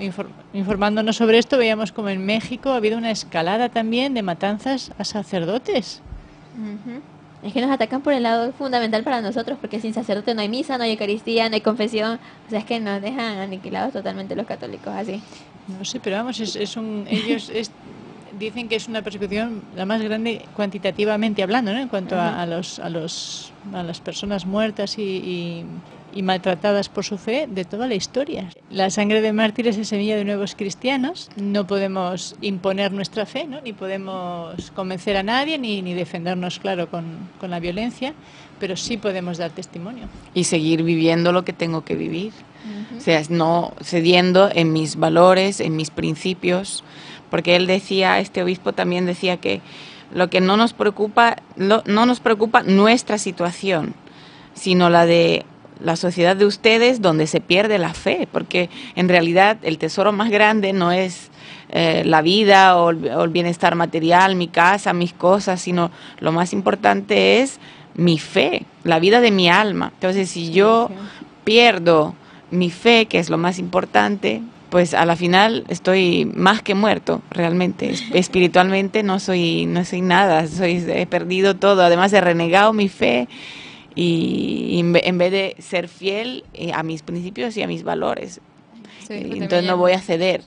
informándonos 0.52 1.16
sobre 1.16 1.38
esto, 1.38 1.56
veíamos 1.56 1.92
como 1.92 2.08
en 2.08 2.24
México 2.26 2.70
ha 2.70 2.76
habido 2.76 2.98
una 2.98 3.12
escalada 3.12 3.68
también 3.68 4.12
de 4.14 4.22
matanzas 4.22 4.92
a 4.98 5.04
sacerdotes. 5.04 6.02
Es 7.42 7.52
que 7.52 7.60
nos 7.60 7.70
atacan 7.70 8.02
por 8.02 8.12
el 8.12 8.24
lado 8.24 8.52
fundamental 8.52 9.02
para 9.04 9.22
nosotros, 9.22 9.56
porque 9.60 9.80
sin 9.80 9.94
sacerdote 9.94 10.34
no 10.34 10.42
hay 10.42 10.48
misa, 10.48 10.76
no 10.76 10.84
hay 10.84 10.92
Eucaristía, 10.92 11.48
no 11.48 11.54
hay 11.54 11.60
confesión. 11.60 12.18
O 12.46 12.50
sea, 12.50 12.58
es 12.58 12.64
que 12.64 12.80
nos 12.80 13.00
dejan 13.00 13.38
aniquilados 13.38 13.92
totalmente 13.92 14.34
los 14.34 14.46
católicos, 14.46 14.92
así. 14.94 15.22
No 15.78 15.84
sé, 15.84 16.00
pero 16.00 16.16
vamos, 16.16 16.40
es, 16.40 16.76
un, 16.76 17.06
ellos 17.08 17.50
dicen 18.40 18.68
que 18.68 18.74
es 18.74 18.88
una 18.88 19.02
persecución 19.02 19.62
la 19.76 19.86
más 19.86 20.02
grande 20.02 20.42
cuantitativamente 20.56 21.42
hablando, 21.42 21.72
¿no? 21.72 21.78
En 21.78 21.88
cuanto 21.88 22.18
a, 22.18 22.44
los, 22.46 22.80
a, 22.80 22.88
los, 22.88 23.52
a 23.72 23.84
las 23.84 24.00
personas 24.00 24.46
muertas 24.46 24.98
y 24.98 25.64
y 26.14 26.22
maltratadas 26.22 26.88
por 26.88 27.04
su 27.04 27.18
fe 27.18 27.46
de 27.48 27.64
toda 27.64 27.86
la 27.86 27.94
historia. 27.94 28.50
La 28.70 28.90
sangre 28.90 29.20
de 29.20 29.32
mártires 29.32 29.76
es 29.76 29.88
semilla 29.88 30.16
de 30.16 30.24
nuevos 30.24 30.54
cristianos. 30.54 31.30
No 31.36 31.66
podemos 31.66 32.36
imponer 32.40 32.92
nuestra 32.92 33.26
fe, 33.26 33.46
¿no? 33.46 33.60
ni 33.60 33.72
podemos 33.72 34.70
convencer 34.72 35.16
a 35.16 35.22
nadie, 35.22 35.58
ni, 35.58 35.82
ni 35.82 35.94
defendernos, 35.94 36.58
claro, 36.58 36.90
con, 36.90 37.04
con, 37.38 37.50
la 37.50 37.60
violencia, 37.60 38.14
pero 38.58 38.76
sí 38.76 38.96
podemos 38.96 39.38
dar 39.38 39.50
testimonio. 39.50 40.04
Y 40.34 40.44
seguir 40.44 40.82
viviendo 40.82 41.32
lo 41.32 41.44
que 41.44 41.52
tengo 41.52 41.84
que 41.84 41.94
vivir. 41.94 42.32
O 42.96 43.00
sea, 43.00 43.22
no 43.30 43.72
cediendo 43.82 44.50
en 44.52 44.72
mis 44.72 44.96
valores, 44.96 45.60
en 45.60 45.76
mis 45.76 45.90
principios, 45.90 46.84
porque 47.30 47.56
él 47.56 47.66
decía, 47.66 48.18
este 48.18 48.42
obispo 48.42 48.72
también 48.72 49.06
decía 49.06 49.36
que 49.38 49.60
lo 50.12 50.28
que 50.28 50.40
no 50.40 50.56
nos 50.56 50.72
preocupa, 50.72 51.36
no 51.56 51.82
nos 51.84 52.20
preocupa 52.20 52.62
nuestra 52.62 53.18
situación, 53.18 53.94
sino 54.54 54.90
la 54.90 55.06
de 55.06 55.44
la 55.82 55.96
sociedad 55.96 56.36
de 56.36 56.46
ustedes 56.46 57.00
donde 57.00 57.26
se 57.26 57.40
pierde 57.40 57.78
la 57.78 57.94
fe, 57.94 58.28
porque 58.30 58.68
en 58.96 59.08
realidad 59.08 59.58
el 59.62 59.78
tesoro 59.78 60.12
más 60.12 60.30
grande 60.30 60.72
no 60.72 60.92
es 60.92 61.30
eh, 61.70 62.02
la 62.04 62.22
vida 62.22 62.76
o 62.76 62.90
el, 62.90 63.28
bienestar 63.30 63.74
material, 63.74 64.36
mi 64.36 64.48
casa, 64.48 64.92
mis 64.92 65.12
cosas, 65.12 65.60
sino 65.60 65.90
lo 66.18 66.32
más 66.32 66.52
importante 66.52 67.40
es 67.40 67.58
mi 67.94 68.18
fe, 68.18 68.64
la 68.84 68.98
vida 68.98 69.20
de 69.20 69.30
mi 69.30 69.48
alma. 69.48 69.90
Entonces, 69.94 70.30
si 70.30 70.52
yo 70.52 70.90
pierdo 71.44 72.14
mi 72.50 72.70
fe, 72.70 73.06
que 73.06 73.18
es 73.18 73.30
lo 73.30 73.38
más 73.38 73.58
importante, 73.58 74.42
pues 74.70 74.94
a 74.94 75.04
la 75.04 75.16
final 75.16 75.64
estoy 75.68 76.24
más 76.24 76.62
que 76.62 76.74
muerto, 76.74 77.22
realmente. 77.30 77.92
Espiritualmente 78.14 79.02
no 79.02 79.18
soy, 79.18 79.66
no 79.66 79.84
soy 79.84 80.00
nada, 80.00 80.46
soy, 80.46 80.84
he 80.88 81.06
perdido 81.06 81.56
todo. 81.56 81.82
Además 81.82 82.12
he 82.12 82.20
renegado 82.20 82.72
mi 82.72 82.88
fe 82.88 83.28
y 83.94 84.78
en 84.78 85.18
vez 85.18 85.32
de 85.32 85.56
ser 85.58 85.88
fiel 85.88 86.44
eh, 86.54 86.72
a 86.72 86.82
mis 86.82 87.02
principios 87.02 87.56
y 87.56 87.62
a 87.62 87.66
mis 87.66 87.82
valores. 87.82 88.40
Eh, 89.08 89.30
entonces 89.32 89.64
no 89.64 89.76
voy 89.76 89.92
a 89.92 90.00
ceder. 90.00 90.42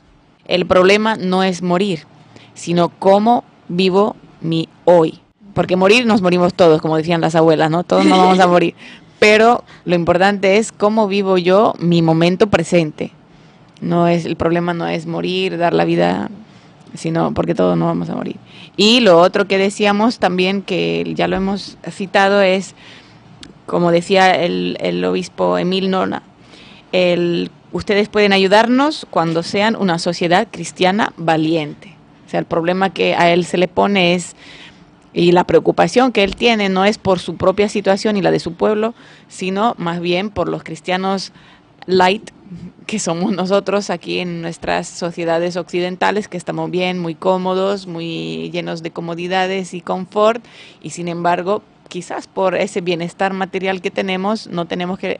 El 0.47 0.65
problema 0.65 1.15
no 1.15 1.43
es 1.43 1.61
morir, 1.61 2.05
sino 2.53 2.89
cómo 2.89 3.43
vivo 3.67 4.15
mi 4.41 4.69
hoy. 4.85 5.19
Porque 5.53 5.75
morir 5.75 6.05
nos 6.05 6.21
morimos 6.21 6.53
todos, 6.53 6.81
como 6.81 6.97
decían 6.97 7.21
las 7.21 7.35
abuelas, 7.35 7.69
¿no? 7.69 7.83
Todos 7.83 8.05
nos 8.05 8.17
vamos 8.17 8.39
a 8.39 8.47
morir. 8.55 8.73
Pero 9.19 9.63
lo 9.85 9.95
importante 9.95 10.57
es 10.57 10.71
cómo 10.71 11.07
vivo 11.07 11.37
yo 11.37 11.73
mi 11.79 12.01
momento 12.01 12.47
presente. 12.47 13.11
No 13.83 14.07
es 14.07 14.25
el 14.25 14.35
problema 14.35 14.73
no 14.73 14.87
es 14.87 15.05
morir, 15.05 15.57
dar 15.57 15.73
la 15.73 15.85
vida, 15.85 16.29
sino 16.93 17.33
porque 17.33 17.53
todos 17.53 17.77
nos 17.77 17.87
vamos 17.87 18.09
a 18.09 18.15
morir. 18.15 18.37
Y 18.77 19.01
lo 19.01 19.19
otro 19.19 19.47
que 19.47 19.57
decíamos 19.57 20.19
también 20.19 20.61
que 20.61 21.11
ya 21.15 21.27
lo 21.27 21.35
hemos 21.35 21.77
citado 21.91 22.41
es 22.41 22.75
como 23.65 23.91
decía 23.91 24.31
el, 24.31 25.03
obispo 25.05 25.57
Emil 25.57 25.89
Nona, 25.89 26.23
el, 26.91 27.49
ustedes 27.71 28.09
pueden 28.09 28.33
ayudarnos 28.33 29.07
cuando 29.09 29.43
sean 29.43 29.75
una 29.75 29.99
sociedad 29.99 30.47
cristiana 30.51 31.13
valiente. 31.17 31.95
O 32.27 32.29
sea, 32.29 32.39
el 32.39 32.45
problema 32.45 32.91
que 32.91 33.15
a 33.15 33.31
él 33.31 33.45
se 33.45 33.57
le 33.57 33.67
pone 33.67 34.15
es, 34.15 34.35
y 35.13 35.31
la 35.31 35.45
preocupación 35.45 36.11
que 36.11 36.23
él 36.23 36.35
tiene 36.35 36.69
no 36.69 36.85
es 36.85 36.97
por 36.97 37.19
su 37.19 37.35
propia 37.35 37.69
situación 37.69 38.17
y 38.17 38.21
la 38.21 38.31
de 38.31 38.39
su 38.39 38.53
pueblo, 38.53 38.95
sino 39.27 39.75
más 39.77 39.99
bien 39.99 40.29
por 40.29 40.49
los 40.49 40.63
cristianos 40.63 41.31
light 41.85 42.31
que 42.85 42.99
somos 42.99 43.31
nosotros 43.31 43.89
aquí 43.89 44.19
en 44.19 44.41
nuestras 44.41 44.87
sociedades 44.87 45.55
occidentales, 45.55 46.27
que 46.27 46.37
estamos 46.37 46.69
bien, 46.69 46.99
muy 46.99 47.15
cómodos, 47.15 47.87
muy 47.87 48.49
llenos 48.51 48.83
de 48.83 48.91
comodidades 48.91 49.73
y 49.73 49.81
confort, 49.81 50.43
y 50.81 50.91
sin 50.91 51.07
embargo 51.07 51.63
quizás 51.87 52.27
por 52.27 52.55
ese 52.55 52.81
bienestar 52.81 53.33
material 53.33 53.81
que 53.81 53.91
tenemos, 53.91 54.47
no 54.47 54.65
tenemos 54.65 54.97
que 54.97 55.19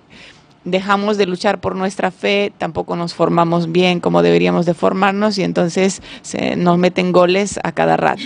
dejamos 0.66 1.18
de 1.18 1.26
luchar 1.26 1.60
por 1.60 1.76
nuestra 1.76 2.10
fe, 2.10 2.52
tampoco 2.58 2.96
nos 2.96 3.14
formamos 3.14 3.72
bien 3.72 4.00
como 4.00 4.22
deberíamos 4.22 4.66
de 4.66 4.74
formarnos 4.74 5.38
y 5.38 5.44
entonces 5.44 6.02
se 6.22 6.56
nos 6.56 6.78
meten 6.78 7.12
goles 7.12 7.60
a 7.64 7.72
cada 7.72 7.98
rato. 7.98 8.24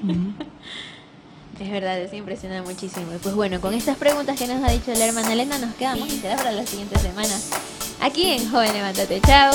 Es 1.60 1.70
verdad, 1.70 2.00
eso 2.00 2.16
impresiona 2.16 2.62
muchísimo. 2.62 3.12
pues 3.22 3.34
bueno, 3.34 3.60
con 3.60 3.74
estas 3.74 3.98
preguntas 3.98 4.38
que 4.38 4.46
nos 4.46 4.64
ha 4.64 4.72
dicho 4.72 4.92
la 4.94 5.04
hermana 5.04 5.34
Elena, 5.34 5.58
nos 5.58 5.74
quedamos 5.74 6.08
y 6.08 6.18
será 6.18 6.36
para 6.36 6.52
la 6.52 6.66
siguiente 6.66 6.98
semana. 6.98 7.38
Aquí 8.00 8.30
en 8.30 8.50
Joven 8.50 8.72
Levántate. 8.72 9.20
Chao. 9.20 9.52